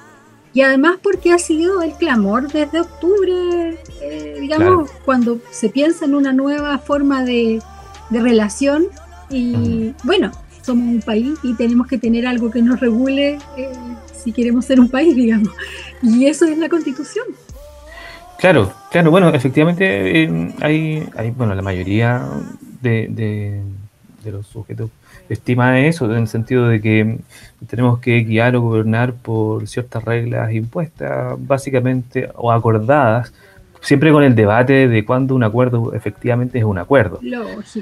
además 0.62 0.98
porque 1.04 1.32
ha 1.32 1.38
sido 1.38 1.84
el 1.84 1.94
clamor 1.94 2.52
desde 2.52 2.82
octubre, 2.82 3.80
eh, 4.02 4.38
digamos, 4.40 4.90
cuando 5.06 5.40
se 5.52 5.70
piensa 5.70 6.06
en 6.06 6.16
una 6.16 6.34
nueva 6.34 6.80
forma 6.80 7.24
de, 7.24 7.62
relación 8.10 8.88
y 9.30 9.94
bueno, 10.04 10.32
somos 10.62 10.88
un 10.88 11.02
país 11.02 11.38
y 11.44 11.54
tenemos 11.56 11.88
que 11.88 11.98
tener 11.98 12.26
algo 12.26 12.50
que 12.50 12.62
nos 12.62 12.80
regule 12.80 13.38
eh, 13.58 13.70
si 14.14 14.32
queremos 14.32 14.66
ser 14.66 14.80
un 14.80 14.90
país, 14.90 15.16
digamos. 15.24 15.50
Y 16.02 16.26
eso 16.26 16.46
es 16.46 16.58
la 16.58 16.70
constitución. 16.70 17.26
Claro, 18.40 18.72
claro, 18.92 19.12
bueno, 19.12 19.30
efectivamente 19.30 20.24
eh, 20.24 20.54
hay, 20.62 21.08
hay, 21.16 21.32
bueno, 21.32 21.56
la 21.56 21.62
mayoría 21.62 22.24
de, 22.82 23.62
los 24.26 24.46
sujetos 24.48 24.90
estima 25.30 25.80
eso, 25.80 26.06
en 26.12 26.20
el 26.20 26.28
sentido 26.28 26.68
de 26.68 26.82
que 26.82 27.20
tenemos 27.68 28.00
que 28.00 28.24
guiar 28.24 28.56
o 28.56 28.62
gobernar 28.62 29.14
por 29.14 29.68
ciertas 29.68 30.04
reglas 30.04 30.54
impuestas, 30.54 31.36
básicamente, 31.38 32.30
o 32.36 32.52
acordadas, 32.52 33.34
siempre 33.82 34.12
con 34.12 34.24
el 34.24 34.36
debate 34.36 34.88
de 34.88 35.06
cuándo 35.06 35.36
un 35.36 35.44
acuerdo 35.44 35.94
efectivamente 35.94 36.58
es 36.58 36.64
un 36.64 36.78
acuerdo. 36.78 37.20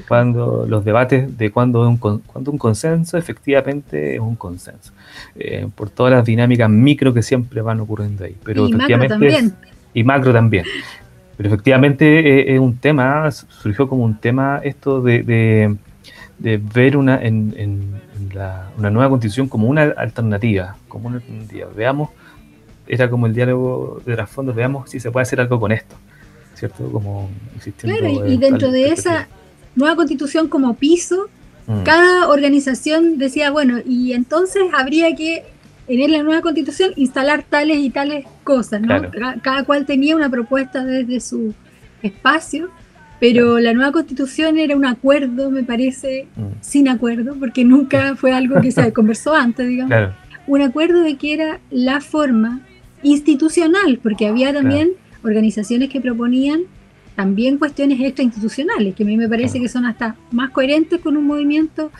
Cuando 0.08 0.66
los 0.68 0.84
debates 0.84 1.36
de 1.36 1.50
cuándo 1.50 1.88
un, 1.88 1.96
cuando 1.96 2.50
un 2.50 2.58
consenso 2.58 3.16
efectivamente 3.16 4.14
es 4.14 4.20
un 4.20 4.36
consenso. 4.36 4.92
Eh, 5.34 5.66
por 5.74 5.90
todas 5.90 6.12
las 6.12 6.24
dinámicas 6.24 6.70
micro 6.70 7.12
que 7.12 7.22
siempre 7.22 7.60
van 7.60 7.80
ocurriendo 7.80 8.24
ahí. 8.24 8.36
Pero 8.44 8.68
y 8.68 8.72
macro 8.72 9.08
también. 9.08 9.54
y 9.94 10.04
macro 10.04 10.32
también. 10.32 10.64
Pero 11.36 11.48
efectivamente 11.48 12.18
eh, 12.18 12.54
es 12.54 12.60
un 12.60 12.76
tema, 12.78 13.30
surgió 13.30 13.88
como 13.88 14.04
un 14.04 14.18
tema 14.18 14.60
esto 14.64 15.02
de, 15.02 15.76
ver 16.38 16.96
una, 16.96 17.22
en, 17.22 18.00
una 18.78 18.90
nueva 18.90 19.10
constitución 19.10 19.48
como 19.48 19.68
una 19.68 19.82
alternativa, 19.82 20.76
como 20.88 21.08
una 21.08 21.16
alternativa. 21.16 21.68
Veamos, 21.76 22.10
era 22.86 23.10
como 23.10 23.26
el 23.26 23.34
diálogo 23.34 24.00
de 24.04 24.14
trasfondo, 24.14 24.54
veamos 24.54 24.90
si 24.90 25.00
se 25.00 25.10
puede 25.10 25.22
hacer 25.22 25.40
algo 25.40 25.60
con 25.60 25.72
esto, 25.72 25.94
¿cierto? 26.54 26.90
Como 26.90 27.28
Claro, 27.78 28.26
y, 28.26 28.36
dentro 28.38 28.70
de 28.70 28.90
esa 28.92 29.28
nueva 29.74 29.96
constitución 29.96 30.48
como 30.48 30.74
piso, 30.74 31.28
mm. 31.66 31.82
cada 31.82 32.28
organización 32.28 33.18
decía, 33.18 33.50
bueno, 33.50 33.78
y 33.84 34.12
entonces 34.12 34.62
habría 34.72 35.14
que 35.14 35.44
en 35.88 36.12
la 36.12 36.22
nueva 36.22 36.40
constitución 36.40 36.92
instalar 36.96 37.44
tales 37.48 37.78
y 37.78 37.90
tales 37.90 38.26
cosas, 38.44 38.80
¿no? 38.80 39.10
Cada, 39.42 39.64
cual 39.64 39.86
tenía 39.86 40.16
una 40.16 40.30
propuesta 40.30 40.84
desde 40.84 41.20
su 41.20 41.54
espacio, 42.02 42.70
pero 43.20 43.58
la 43.58 43.72
nueva 43.72 43.92
constitución 43.92 44.58
era 44.58 44.76
un 44.76 44.84
acuerdo, 44.84 45.50
me 45.50 45.62
parece, 45.62 46.28
mm. 46.36 46.60
sin 46.60 46.88
acuerdo, 46.88 47.36
porque 47.38 47.64
nunca 47.64 48.14
fue 48.16 48.32
algo 48.32 48.60
que 48.60 48.72
se 48.72 48.92
conversó 48.92 49.34
antes, 49.34 49.68
digamos. 49.68 50.14
Un 50.46 50.62
acuerdo 50.62 51.02
de 51.02 51.16
que 51.16 51.34
era 51.34 51.60
la 51.70 52.00
forma 52.00 52.60
institucional, 53.02 53.98
porque 54.02 54.26
había 54.26 54.52
también 54.52 54.90
organizaciones 55.22 55.88
que 55.88 56.00
proponían 56.00 56.62
también 57.16 57.56
cuestiones 57.56 57.98
extrainstitucionales, 57.98 58.94
que 58.94 59.02
a 59.02 59.06
mí 59.06 59.16
me 59.16 59.26
parece 59.26 59.58
que 59.58 59.68
son 59.68 59.86
hasta 59.86 60.14
más 60.30 60.50
coherentes 60.50 61.00
con 61.00 61.16
un 61.16 61.26
movimiento, 61.26 61.90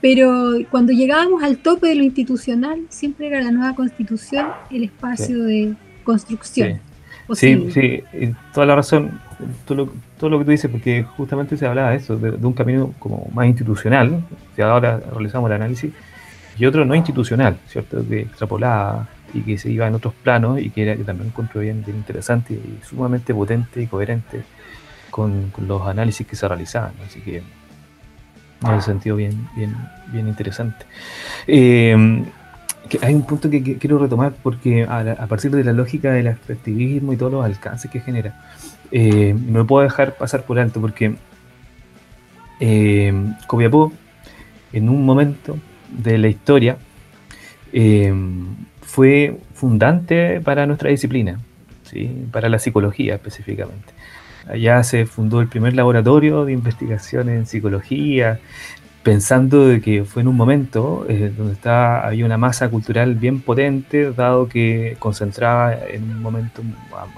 pero 0.00 0.54
cuando 0.70 0.92
llegábamos 0.92 1.42
al 1.42 1.58
tope 1.58 1.88
de 1.88 1.94
lo 1.94 2.02
institucional, 2.02 2.80
siempre 2.88 3.26
era 3.26 3.42
la 3.42 3.50
nueva 3.50 3.74
constitución 3.74 4.46
el 4.70 4.84
espacio 4.84 5.44
de 5.44 5.74
construcción. 6.02 6.80
Sí, 7.34 7.70
sí, 7.70 8.02
toda 8.52 8.66
la 8.66 8.76
razón, 8.76 9.20
todo 9.66 9.76
lo, 9.76 9.92
todo 10.18 10.30
lo 10.30 10.38
que 10.38 10.44
tú 10.46 10.50
dices, 10.50 10.70
porque 10.70 11.04
justamente 11.16 11.56
se 11.56 11.66
hablaba 11.66 11.90
de 11.90 11.96
eso, 11.96 12.16
de, 12.16 12.30
un 12.30 12.52
camino 12.54 12.94
como 12.98 13.30
más 13.34 13.46
institucional, 13.46 14.24
que 14.56 14.62
ahora 14.62 15.00
realizamos 15.12 15.50
el 15.50 15.56
análisis, 15.56 15.92
y 16.58 16.64
otro 16.64 16.84
no 16.86 16.94
institucional, 16.94 17.58
¿cierto? 17.68 18.06
Que 18.08 18.20
extrapolaba 18.20 19.08
y 19.34 19.40
que 19.42 19.58
se 19.58 19.70
iba 19.70 19.86
en 19.86 19.94
otros 19.94 20.14
planos 20.22 20.60
y 20.60 20.70
que, 20.70 20.82
era, 20.82 20.96
que 20.96 21.04
también 21.04 21.28
encontró 21.28 21.60
bien, 21.60 21.82
bien 21.84 21.98
interesante 21.98 22.54
y 22.54 22.84
sumamente 22.84 23.32
potente 23.34 23.82
y 23.82 23.86
coherente 23.86 24.42
con, 25.12 25.52
los 25.68 25.86
análisis 25.86 26.26
que 26.26 26.34
se 26.34 26.48
realizaban. 26.48 26.94
Así 27.06 27.20
que 27.20 27.36
en 27.36 28.74
ese 28.74 28.86
sentido 28.86 29.14
bien, 29.14 29.48
bien, 29.54 29.76
bien 30.12 30.26
interesante. 30.26 30.86
Eh, 31.46 32.24
hay 33.00 33.14
un 33.14 33.22
punto 33.22 33.48
que, 33.48 33.78
quiero 33.78 33.98
retomar 33.98 34.32
porque 34.42 34.84
a, 34.84 35.26
partir 35.26 35.50
de 35.50 35.64
la 35.64 35.72
lógica 35.72 36.12
del 36.12 36.26
extractivismo 36.26 37.12
y 37.12 37.16
todos 37.16 37.32
los 37.32 37.44
alcances 37.44 37.90
que 37.90 38.00
genera, 38.00 38.34
eh, 38.90 39.34
no 39.34 39.60
me 39.60 39.64
puedo 39.64 39.84
dejar 39.84 40.16
pasar 40.16 40.44
por 40.44 40.58
alto 40.58 40.80
porque 40.80 41.14
eh, 42.60 43.12
Copiapó, 43.46 43.92
en 44.72 44.88
un 44.88 45.04
momento 45.04 45.58
de 45.90 46.18
la 46.18 46.28
historia, 46.28 46.76
eh, 47.72 48.12
fue 48.82 49.38
fundante 49.54 50.40
para 50.40 50.66
nuestra 50.66 50.90
disciplina, 50.90 51.40
¿sí? 51.84 52.26
para 52.30 52.48
la 52.48 52.58
psicología 52.58 53.14
específicamente. 53.14 53.92
Allá 54.48 54.82
se 54.82 55.06
fundó 55.06 55.40
el 55.40 55.48
primer 55.48 55.74
laboratorio 55.74 56.44
de 56.44 56.52
investigación 56.52 57.28
en 57.28 57.46
psicología, 57.46 58.40
pensando 59.02 59.66
de 59.66 59.80
que 59.80 60.04
fue 60.04 60.22
en 60.22 60.28
un 60.28 60.36
momento 60.36 61.06
eh, 61.08 61.32
donde 61.36 61.54
estaba, 61.54 62.06
había 62.06 62.24
una 62.24 62.38
masa 62.38 62.68
cultural 62.68 63.14
bien 63.14 63.40
potente, 63.40 64.12
dado 64.12 64.48
que 64.48 64.96
concentraba 64.98 65.74
en 65.74 66.04
un 66.04 66.22
momento 66.22 66.62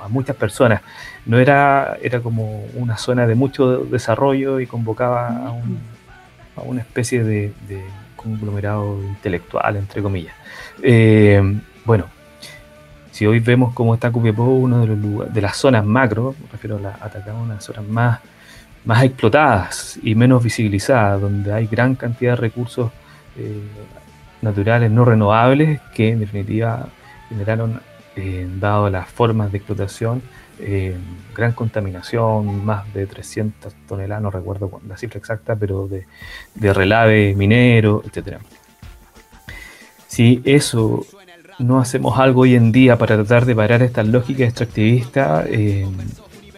a, 0.03 0.09
muchas 0.09 0.37
personas. 0.37 0.83
No 1.27 1.39
era, 1.39 1.97
era 2.03 2.21
como 2.21 2.65
una 2.75 2.97
zona 2.97 3.27
de 3.27 3.35
mucho 3.35 3.79
desarrollo 3.85 4.61
y 4.61 4.67
convocaba 4.67 5.29
a, 6.57 6.63
una 6.63 6.81
especie 6.81 7.25
de, 7.25 7.53
conglomerado 8.17 9.03
intelectual, 9.03 9.77
entre 9.77 10.01
comillas. 10.01 10.35
Eh, 10.83 11.43
bueno, 11.85 12.07
si 13.15 13.27
hoy 13.27 13.39
vemos 13.39 13.73
cómo 13.75 13.95
está 13.95 14.11
Copiapó, 14.11 14.43
uno 14.43 14.81
de, 14.81 14.89
los 14.89 15.33
de 15.33 15.41
las 15.41 15.57
zonas 15.57 15.85
macro, 15.85 16.35
me 16.37 16.51
refiero 16.51 16.79
a, 16.79 16.81
la, 16.81 16.99
atacar 17.01 17.33
unas 17.35 17.63
zonas 17.63 17.85
más, 17.85 18.19
más 18.85 19.05
explotadas 19.05 20.01
y 20.03 20.17
menos 20.17 20.43
visibilizadas, 20.43 21.21
donde 21.21 21.53
hay 21.53 21.69
gran 21.69 21.95
cantidad 21.95 22.33
de 22.33 22.37
recursos 22.37 22.91
eh, 23.37 23.63
naturales 24.43 24.91
no 24.91 25.05
renovables 25.05 25.81
que 25.95 26.09
en 26.09 26.19
definitiva 26.19 26.89
generaron, 27.29 27.81
eh, 28.17 28.49
dado 28.59 28.91
las 28.91 29.09
formas 29.09 29.53
de 29.53 29.59
explotación, 29.59 30.21
eh, 30.59 30.97
gran 31.37 31.53
contaminación, 31.53 32.65
más 32.65 32.93
de 32.95 33.07
300 33.07 33.75
toneladas, 33.87 34.25
no 34.25 34.31
recuerdo 34.33 34.81
la 34.89 34.97
cifra 34.97 35.19
exacta, 35.19 35.55
pero 35.55 35.87
de, 35.87 36.05
de 36.57 36.75
relave 36.75 37.33
minero, 37.37 38.03
etc. 38.05 38.39
Si 40.09 40.43
eso 40.45 41.07
no 41.59 41.79
hacemos 41.79 42.19
algo 42.19 42.43
hoy 42.43 42.55
en 42.55 42.73
día 42.73 42.99
para 42.99 43.17
tratar 43.17 43.45
de 43.45 43.55
parar 43.55 43.83
esta 43.83 44.03
lógica 44.03 44.45
extractivista, 44.45 45.45
eh, 45.47 45.87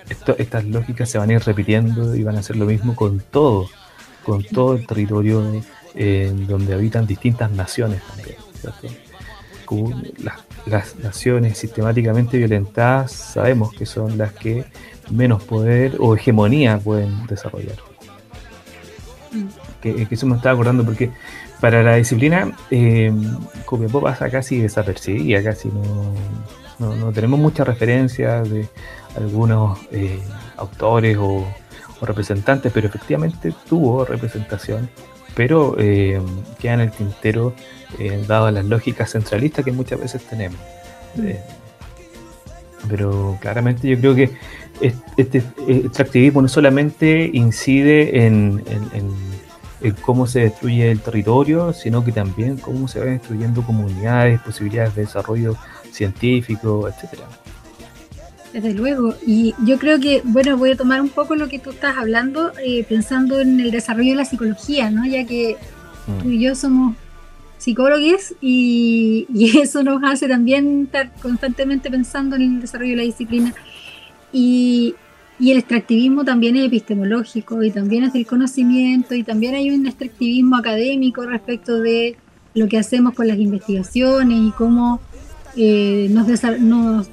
estas 0.08 0.64
lógicas 0.64 1.10
se 1.10 1.18
van 1.18 1.30
a 1.30 1.34
ir 1.34 1.42
repitiendo 1.42 2.14
y 2.14 2.22
van 2.22 2.36
a 2.36 2.40
hacer 2.40 2.56
lo 2.56 2.66
mismo 2.66 2.94
con 2.94 3.20
todo, 3.20 3.68
con 4.24 4.44
todo 4.44 4.74
el 4.74 4.86
territorio 4.86 5.42
eh, 5.94 6.32
donde 6.46 6.74
habitan 6.74 7.06
distintas 7.06 7.50
naciones 7.50 8.02
también. 8.02 8.36
Las, 10.22 10.36
las, 10.66 10.96
naciones 10.96 11.58
sistemáticamente 11.58 12.38
violentadas 12.38 13.10
sabemos 13.10 13.74
que 13.74 13.84
son 13.84 14.16
las 14.16 14.32
que 14.32 14.64
menos 15.10 15.42
poder 15.42 15.96
o 15.98 16.14
hegemonía 16.14 16.78
pueden 16.78 17.26
desarrollar. 17.26 17.76
Mm. 19.32 19.46
Que, 19.82 20.06
que 20.06 20.14
eso 20.14 20.26
me 20.26 20.36
estaba 20.36 20.52
acordando 20.52 20.84
porque 20.84 21.10
para 21.66 21.82
la 21.82 21.96
disciplina 21.96 22.52
eh, 22.70 23.12
Copiapó 23.64 24.00
pasa 24.00 24.30
casi 24.30 24.60
desapercibida, 24.60 25.42
casi 25.42 25.68
no, 26.78 26.94
no, 26.94 27.10
tenemos 27.10 27.40
muchas 27.40 27.66
referencias 27.66 28.48
de 28.48 28.68
algunos 29.16 29.76
eh, 29.90 30.20
autores 30.58 31.16
o, 31.18 31.44
representantes, 32.02 32.70
pero 32.72 32.86
efectivamente 32.86 33.52
tuvo 33.68 34.04
representación, 34.04 34.88
pero 35.34 35.74
eh, 35.76 36.20
queda 36.60 36.74
en 36.74 36.80
el 36.82 36.92
tintero 36.92 37.52
eh, 37.98 38.22
dado 38.28 38.48
las 38.52 38.64
lógicas 38.64 39.10
centralistas 39.10 39.64
que 39.64 39.72
muchas 39.72 39.98
veces 39.98 40.22
tenemos. 40.22 40.60
Mm. 41.16 41.30
Pero 42.88 43.38
claramente 43.40 43.88
yo 43.88 43.98
creo 43.98 44.14
que 44.14 44.30
este, 45.16 45.42
este, 45.66 46.02
activismo 46.02 46.42
no 46.42 46.48
solamente 46.48 47.28
incide 47.32 48.24
en, 48.24 48.62
cómo 50.02 50.26
se 50.26 50.40
destruye 50.40 50.90
el 50.90 51.00
territorio, 51.00 51.72
sino 51.72 52.04
que 52.04 52.12
también 52.12 52.56
cómo 52.56 52.88
se 52.88 52.98
van 52.98 53.10
destruyendo 53.10 53.62
comunidades, 53.62 54.40
posibilidades 54.40 54.94
de 54.94 55.02
desarrollo 55.02 55.56
científico, 55.90 56.88
etcétera. 56.88 57.24
Desde 58.52 58.72
luego, 58.72 59.14
y 59.26 59.54
yo 59.66 59.78
creo 59.78 60.00
que, 60.00 60.22
bueno, 60.24 60.56
voy 60.56 60.70
a 60.70 60.76
tomar 60.76 61.00
un 61.02 61.10
poco 61.10 61.34
lo 61.34 61.48
que 61.48 61.58
tú 61.58 61.70
estás 61.70 61.98
hablando, 61.98 62.52
eh, 62.64 62.84
pensando 62.88 63.40
en 63.40 63.60
el 63.60 63.70
desarrollo 63.70 64.12
de 64.12 64.16
la 64.16 64.24
psicología, 64.24 64.90
¿no? 64.90 65.04
Ya 65.04 65.26
que 65.26 65.56
mm. 66.06 66.22
tú 66.22 66.30
y 66.30 66.40
yo 66.40 66.54
somos 66.54 66.96
psicólogos 67.58 68.34
y, 68.40 69.26
eso 69.60 69.82
nos 69.82 70.02
hace 70.04 70.26
también 70.26 70.84
estar 70.84 71.12
constantemente 71.20 71.90
pensando 71.90 72.36
en 72.36 72.42
el 72.42 72.60
desarrollo 72.60 72.92
de 72.92 72.96
la 72.96 73.02
disciplina. 73.02 73.52
Y, 74.32 74.94
el 75.38 75.58
extractivismo 75.58 76.24
también 76.24 76.56
es 76.56 76.66
epistemológico 76.66 77.62
y 77.62 77.70
también 77.70 78.04
es 78.04 78.12
del 78.12 78.26
conocimiento 78.26 79.14
y 79.14 79.22
también 79.22 79.54
hay 79.54 79.70
un 79.70 79.86
extractivismo 79.86 80.56
académico 80.56 81.24
respecto 81.26 81.78
de 81.78 82.16
lo 82.54 82.68
que 82.68 82.78
hacemos 82.78 83.14
con 83.14 83.28
las 83.28 83.38
investigaciones 83.38 84.38
y 84.38 84.50
cómo 84.52 85.00
eh, 85.56 86.08
nos, 86.10 86.26
nos 86.60 87.08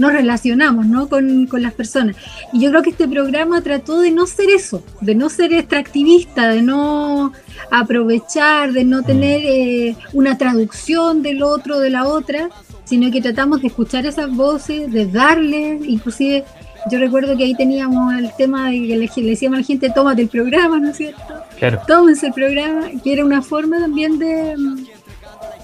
nos 0.00 0.12
relacionamos 0.12 0.86
¿no? 0.86 1.08
Con, 1.08 1.48
las 1.52 1.74
personas. 1.74 2.16
Y 2.52 2.60
yo 2.60 2.70
creo 2.70 2.82
que 2.82 2.90
este 2.90 3.06
programa 3.06 3.60
trató 3.60 4.00
de 4.00 4.10
no 4.10 4.26
ser 4.26 4.48
eso, 4.50 4.82
de 5.00 5.14
no 5.14 5.28
ser 5.28 5.52
extractivista, 5.52 6.48
de 6.48 6.62
no 6.62 7.32
aprovechar, 7.70 8.72
de 8.72 8.84
no 8.84 9.02
mm. 9.02 9.04
tener 9.04 9.40
eh, 9.44 9.96
una 10.12 10.38
traducción 10.38 11.22
del 11.22 11.42
otro, 11.42 11.78
de 11.78 11.90
la 11.90 12.06
otra, 12.06 12.48
sino 12.84 13.10
que 13.10 13.20
tratamos 13.20 13.60
de 13.60 13.68
escuchar 13.68 14.06
esas 14.06 14.34
voces, 14.34 14.90
de 14.90 15.06
darles, 15.06 15.86
inclusive 15.86 16.44
yo 16.88 16.98
recuerdo 16.98 17.36
que 17.36 17.44
ahí 17.44 17.54
teníamos 17.54 18.14
el 18.14 18.32
tema 18.36 18.70
de 18.70 18.86
que 18.86 18.96
le, 18.96 19.28
decíamos 19.28 19.58
a 19.58 19.60
la 19.60 19.66
gente, 19.66 19.90
tómate 19.90 20.22
el 20.22 20.28
programa, 20.28 20.78
¿no 20.78 20.90
es 20.90 20.96
cierto? 20.96 21.34
Claro. 21.58 21.80
Tómense 21.86 22.28
el 22.28 22.32
programa, 22.32 22.88
que 23.02 23.12
era 23.12 23.24
una 23.24 23.42
forma 23.42 23.78
también 23.78 24.18
de, 24.18 24.54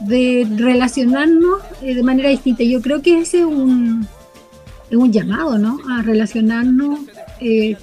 de 0.00 0.46
relacionarnos 0.57 1.61
eh, 1.83 1.94
de 1.94 2.02
manera 2.02 2.29
distinta. 2.29 2.62
Yo 2.64 2.81
creo 2.83 3.00
que 3.00 3.20
ese 3.20 3.40
es 3.40 3.44
un, 3.44 4.07
es 4.90 4.96
un 4.96 5.12
llamado, 5.12 5.59
¿no? 5.59 5.79
A 5.90 6.02
relacionarnos 6.02 7.00
eh, 7.40 7.76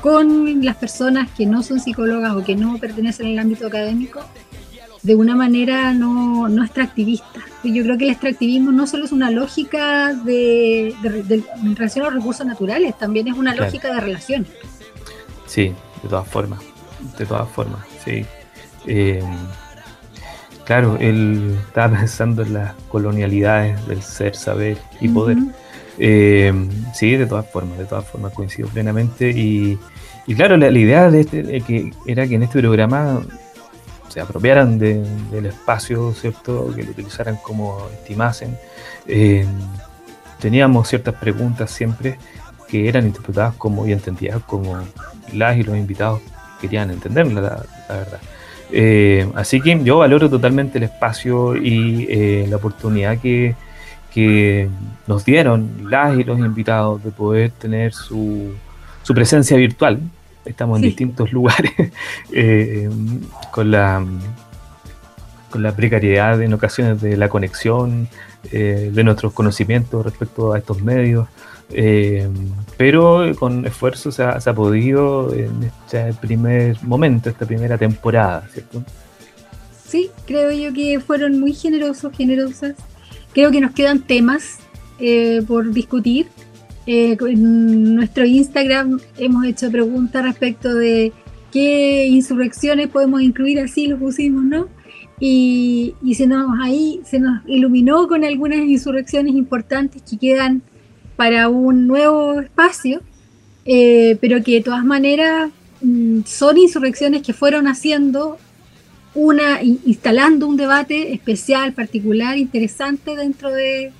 con 0.00 0.64
las 0.64 0.76
personas 0.76 1.30
que 1.30 1.46
no 1.46 1.62
son 1.62 1.80
psicólogas 1.80 2.34
o 2.34 2.44
que 2.44 2.56
no 2.56 2.78
pertenecen 2.78 3.26
al 3.28 3.38
ámbito 3.38 3.66
académico 3.66 4.20
de 5.02 5.14
una 5.14 5.34
manera 5.34 5.92
no, 5.92 6.48
no 6.48 6.64
extractivista. 6.64 7.40
Yo 7.72 7.82
creo 7.82 7.96
que 7.96 8.04
el 8.04 8.10
extractivismo 8.10 8.72
no 8.72 8.86
solo 8.86 9.04
es 9.04 9.12
una 9.12 9.30
lógica 9.30 10.12
de, 10.12 10.94
relación 11.74 12.04
a 12.04 12.10
los 12.10 12.14
recursos 12.14 12.46
naturales, 12.46 12.96
también 12.98 13.28
es 13.28 13.34
una 13.34 13.54
lógica 13.54 13.92
de 13.94 14.00
relación. 14.00 14.46
Sí, 15.46 15.72
de 16.02 16.08
todas 16.08 16.28
formas, 16.28 16.60
de 17.18 17.26
todas 17.26 17.48
formas, 17.48 17.80
sí. 18.04 18.24
Eh, 18.86 19.22
claro, 20.64 20.96
él 21.00 21.56
estaba 21.66 21.96
pensando 21.98 22.42
en 22.42 22.54
las 22.54 22.74
colonialidades 22.88 23.86
del 23.86 24.02
ser, 24.02 24.36
saber 24.36 24.78
y 25.00 25.08
poder. 25.08 25.38
Eh, 25.98 26.52
sí, 26.92 27.16
de 27.16 27.26
todas 27.26 27.48
formas, 27.50 27.78
de 27.78 27.84
todas 27.84 28.04
formas 28.04 28.32
coincido 28.32 28.68
plenamente. 28.68 29.30
Y, 29.30 29.78
claro, 30.36 30.56
la, 30.56 30.70
idea 30.70 31.10
de 31.10 31.20
este 31.20 31.42
que 31.62 31.92
era 32.06 32.26
que 32.26 32.34
en 32.34 32.42
este 32.42 32.60
programa 32.60 33.22
se 34.14 34.20
apropiaran 34.20 34.78
del 34.78 35.46
espacio, 35.46 36.12
¿cierto? 36.12 36.72
Que 36.72 36.84
lo 36.84 36.92
utilizaran 36.92 37.36
como 37.42 37.88
estimasen. 37.92 38.56
Eh, 39.08 39.44
teníamos 40.38 40.86
ciertas 40.86 41.16
preguntas 41.16 41.72
siempre 41.72 42.16
que 42.68 42.88
eran 42.88 43.06
interpretadas 43.06 43.56
como 43.56 43.84
y 43.88 43.92
entendidas 43.92 44.40
como 44.44 44.78
las 45.32 45.56
y 45.56 45.64
los 45.64 45.76
invitados 45.76 46.20
querían 46.60 46.92
entenderla, 46.92 47.40
la, 47.40 47.94
verdad. 47.96 48.20
Eh, 48.70 49.28
así 49.34 49.60
que 49.60 49.82
yo 49.82 49.98
valoro 49.98 50.30
totalmente 50.30 50.78
el 50.78 50.84
espacio 50.84 51.56
y 51.56 52.46
la 52.46 52.54
oportunidad 52.54 53.18
que, 53.18 53.56
que 54.12 54.68
nos 55.08 55.24
dieron 55.24 55.90
las 55.90 56.16
y 56.16 56.22
los 56.22 56.38
invitados 56.38 57.02
de 57.02 57.10
poder 57.10 57.50
tener 57.50 57.92
su, 57.92 58.54
su 59.02 59.12
presencia 59.12 59.56
virtual. 59.56 59.98
Estamos 60.44 60.78
en 60.78 60.82
distintos 60.82 61.32
lugares 61.32 61.72
eh, 62.32 62.88
con 63.50 63.70
la 63.70 64.04
con 65.50 65.62
la 65.62 65.76
precariedad 65.76 66.42
en 66.42 66.52
ocasiones 66.52 67.00
de 67.00 67.16
la 67.16 67.28
conexión, 67.28 68.08
eh, 68.50 68.90
de 68.92 69.04
nuestros 69.04 69.32
conocimientos 69.32 70.04
respecto 70.04 70.52
a 70.52 70.58
estos 70.58 70.82
medios, 70.82 71.28
eh, 71.70 72.28
pero 72.76 73.30
con 73.38 73.64
esfuerzo 73.64 74.10
se 74.10 74.24
ha, 74.24 74.40
se 74.40 74.50
ha, 74.50 74.54
podido 74.54 75.32
en 75.32 75.70
este 75.86 76.12
primer 76.14 76.76
momento, 76.82 77.30
esta 77.30 77.46
primera 77.46 77.78
temporada, 77.78 78.48
¿cierto? 78.52 78.82
Sí, 79.86 80.10
creo 80.26 80.50
yo 80.50 80.74
que 80.74 80.98
fueron 80.98 81.38
muy 81.38 81.52
generosos, 81.52 82.12
generosas 82.16 82.74
Creo 83.34 83.50
que 83.50 83.60
nos 83.60 83.72
quedan 83.72 84.00
temas 84.00 84.58
eh, 85.00 85.42
por 85.46 85.72
discutir. 85.72 86.28
Eh, 86.86 87.16
en 87.18 87.94
nuestro 87.94 88.24
Instagram 88.24 89.00
hemos 89.16 89.46
hecho 89.46 89.70
preguntas 89.70 90.22
respecto 90.24 90.74
de 90.74 91.12
qué 91.50 92.06
insurrecciones 92.08 92.88
podemos 92.88 93.22
incluir, 93.22 93.58
así 93.60 93.86
lo 93.86 93.98
pusimos, 93.98 94.44
¿no? 94.44 94.68
Y, 95.18 95.94
se 96.14 96.26
nos 96.26 96.50
ahí 96.62 97.00
se 97.04 97.18
nos 97.20 97.42
iluminó 97.46 98.06
con 98.08 98.24
algunas 98.24 98.58
insurrecciones 98.58 99.34
importantes 99.34 100.02
que 100.02 100.18
quedan 100.18 100.62
para 101.16 101.48
un 101.48 101.86
nuevo 101.86 102.40
espacio, 102.40 103.00
eh, 103.64 104.18
pero 104.20 104.42
que 104.42 104.54
de 104.54 104.60
todas 104.60 104.84
maneras 104.84 105.50
mm, 105.80 106.20
son 106.26 106.58
insurrecciones 106.58 107.22
que 107.22 107.32
fueron 107.32 107.68
haciendo 107.68 108.36
una, 109.14 109.62
instalando 109.62 110.48
un 110.48 110.56
debate 110.56 111.14
especial, 111.14 111.72
particular, 111.72 112.36
interesante 112.36 113.16
dentro 113.16 113.50
de 113.50 113.92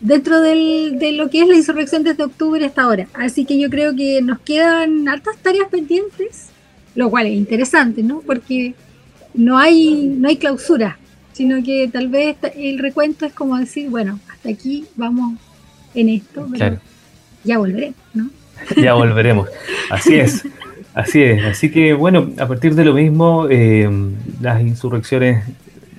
dentro 0.00 0.40
de 0.40 1.12
lo 1.16 1.28
que 1.30 1.42
es 1.42 1.48
la 1.48 1.56
insurrección 1.56 2.02
desde 2.04 2.24
octubre 2.24 2.64
hasta 2.64 2.82
ahora. 2.82 3.08
Así 3.14 3.44
que 3.44 3.58
yo 3.58 3.68
creo 3.70 3.94
que 3.94 4.22
nos 4.22 4.38
quedan 4.40 5.08
altas 5.08 5.36
tareas 5.38 5.68
pendientes, 5.68 6.48
lo 6.94 7.10
cual 7.10 7.26
es 7.26 7.34
interesante, 7.34 8.02
¿no? 8.02 8.20
Porque 8.20 8.74
no 9.34 9.58
hay, 9.58 10.06
no 10.18 10.28
hay 10.28 10.36
clausura, 10.36 10.98
sino 11.32 11.62
que 11.62 11.88
tal 11.92 12.08
vez 12.08 12.36
el 12.56 12.78
recuento 12.78 13.26
es 13.26 13.32
como 13.32 13.56
decir, 13.58 13.90
bueno, 13.90 14.18
hasta 14.28 14.48
aquí 14.50 14.86
vamos 14.96 15.38
en 15.94 16.08
esto, 16.08 16.48
pero 16.50 16.78
ya 17.44 17.58
volveremos, 17.58 17.98
¿no? 18.14 18.30
ya 18.76 18.94
volveremos, 18.94 19.48
así 19.90 20.16
es. 20.16 20.44
Así 20.94 21.22
es, 21.22 21.44
así 21.44 21.70
que 21.70 21.92
bueno, 21.92 22.32
a 22.38 22.48
partir 22.48 22.74
de 22.74 22.84
lo 22.84 22.92
mismo, 22.92 23.46
eh, 23.48 23.88
las 24.40 24.60
insurrecciones 24.62 25.44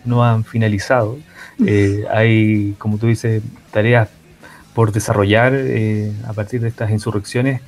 no 0.03 0.25
han 0.25 0.43
finalizado. 0.43 1.17
Eh, 1.65 2.05
hay, 2.11 2.75
como 2.77 2.97
tú 2.97 3.07
dices, 3.07 3.41
tareas 3.71 4.09
por 4.73 4.91
desarrollar 4.91 5.53
eh, 5.55 6.11
a 6.27 6.33
partir 6.33 6.61
de 6.61 6.69
estas 6.69 6.91
insurrecciones. 6.91 7.61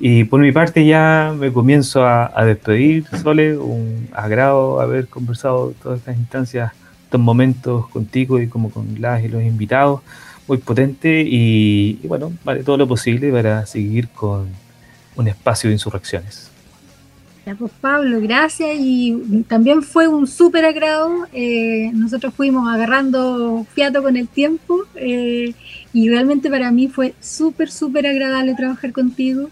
Y 0.00 0.24
por 0.24 0.40
mi 0.40 0.52
parte 0.52 0.86
ya 0.86 1.34
me 1.36 1.52
comienzo 1.52 2.06
a, 2.06 2.44
despedir, 2.44 3.04
Sole, 3.22 3.56
un 3.56 4.08
agrado 4.12 4.80
haber 4.80 5.08
conversado 5.08 5.74
todas 5.82 5.98
estas 5.98 6.16
instancias, 6.16 6.72
estos 7.04 7.20
momentos 7.20 7.88
contigo 7.88 8.40
y 8.40 8.46
como 8.48 8.70
con 8.70 9.00
las 9.00 9.24
y 9.24 9.28
los 9.28 9.42
invitados, 9.42 10.02
muy 10.46 10.58
potente 10.58 11.22
y, 11.22 11.98
y 12.02 12.06
bueno, 12.06 12.32
vale 12.44 12.62
todo 12.62 12.76
lo 12.76 12.86
posible 12.86 13.32
para 13.32 13.66
seguir 13.66 14.08
con 14.08 14.46
un 15.16 15.28
espacio 15.28 15.68
de 15.68 15.74
insurrecciones. 15.74 16.50
Pues 17.54 17.72
Pablo, 17.80 18.20
gracias 18.20 18.76
y 18.78 19.44
también 19.48 19.82
fue 19.82 20.08
un 20.08 20.26
súper 20.26 20.64
agrado. 20.64 21.26
Eh, 21.32 21.90
nosotros 21.94 22.34
fuimos 22.34 22.68
agarrando 22.68 23.66
fiato 23.74 24.02
con 24.02 24.16
el 24.16 24.28
tiempo 24.28 24.84
eh, 24.96 25.54
y 25.92 26.08
realmente 26.08 26.50
para 26.50 26.70
mí 26.70 26.88
fue 26.88 27.14
súper, 27.20 27.70
súper 27.70 28.06
agradable 28.06 28.54
trabajar 28.54 28.92
contigo. 28.92 29.50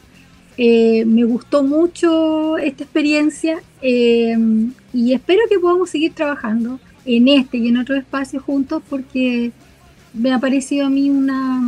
Eh, 0.59 1.05
me 1.05 1.25
gustó 1.25 1.63
mucho 1.63 2.57
esta 2.59 2.85
experiencia 2.85 3.63
y 3.83 5.13
espero 5.13 5.43
que 5.49 5.59
podamos 5.59 5.91
seguir 5.91 6.13
trabajando 6.15 6.81
en 7.05 7.29
este 7.29 7.59
y 7.59 7.69
en 7.69 7.77
otros 7.77 7.99
espacios 7.99 8.43
juntos 8.43 8.83
porque 8.89 9.53
me 10.13 10.33
ha 10.33 10.39
parecido 10.39 10.87
a 10.87 10.91
mí 10.91 11.11
una, 11.11 11.61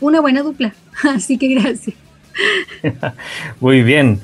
una 0.00 0.20
buena 0.20 0.42
dupla. 0.42 0.74
Así 1.02 1.36
que 1.36 1.48
gracias. 1.48 1.96
Muy 3.60 3.82
bien. 3.82 4.20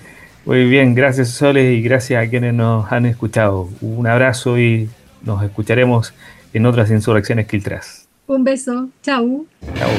Muy 0.48 0.64
bien, 0.64 0.94
gracias 0.94 1.28
Soles 1.28 1.76
y 1.76 1.82
gracias 1.82 2.26
a 2.26 2.30
quienes 2.30 2.54
nos 2.54 2.90
han 2.90 3.04
escuchado. 3.04 3.68
Un 3.82 4.06
abrazo 4.06 4.58
y 4.58 4.88
nos 5.22 5.42
escucharemos 5.42 6.14
en 6.54 6.64
otras 6.64 6.90
insurrecciones 6.90 7.46
Quiltras. 7.46 8.08
Un 8.26 8.44
beso, 8.44 8.88
chau. 9.02 9.46
Chau. 9.76 9.90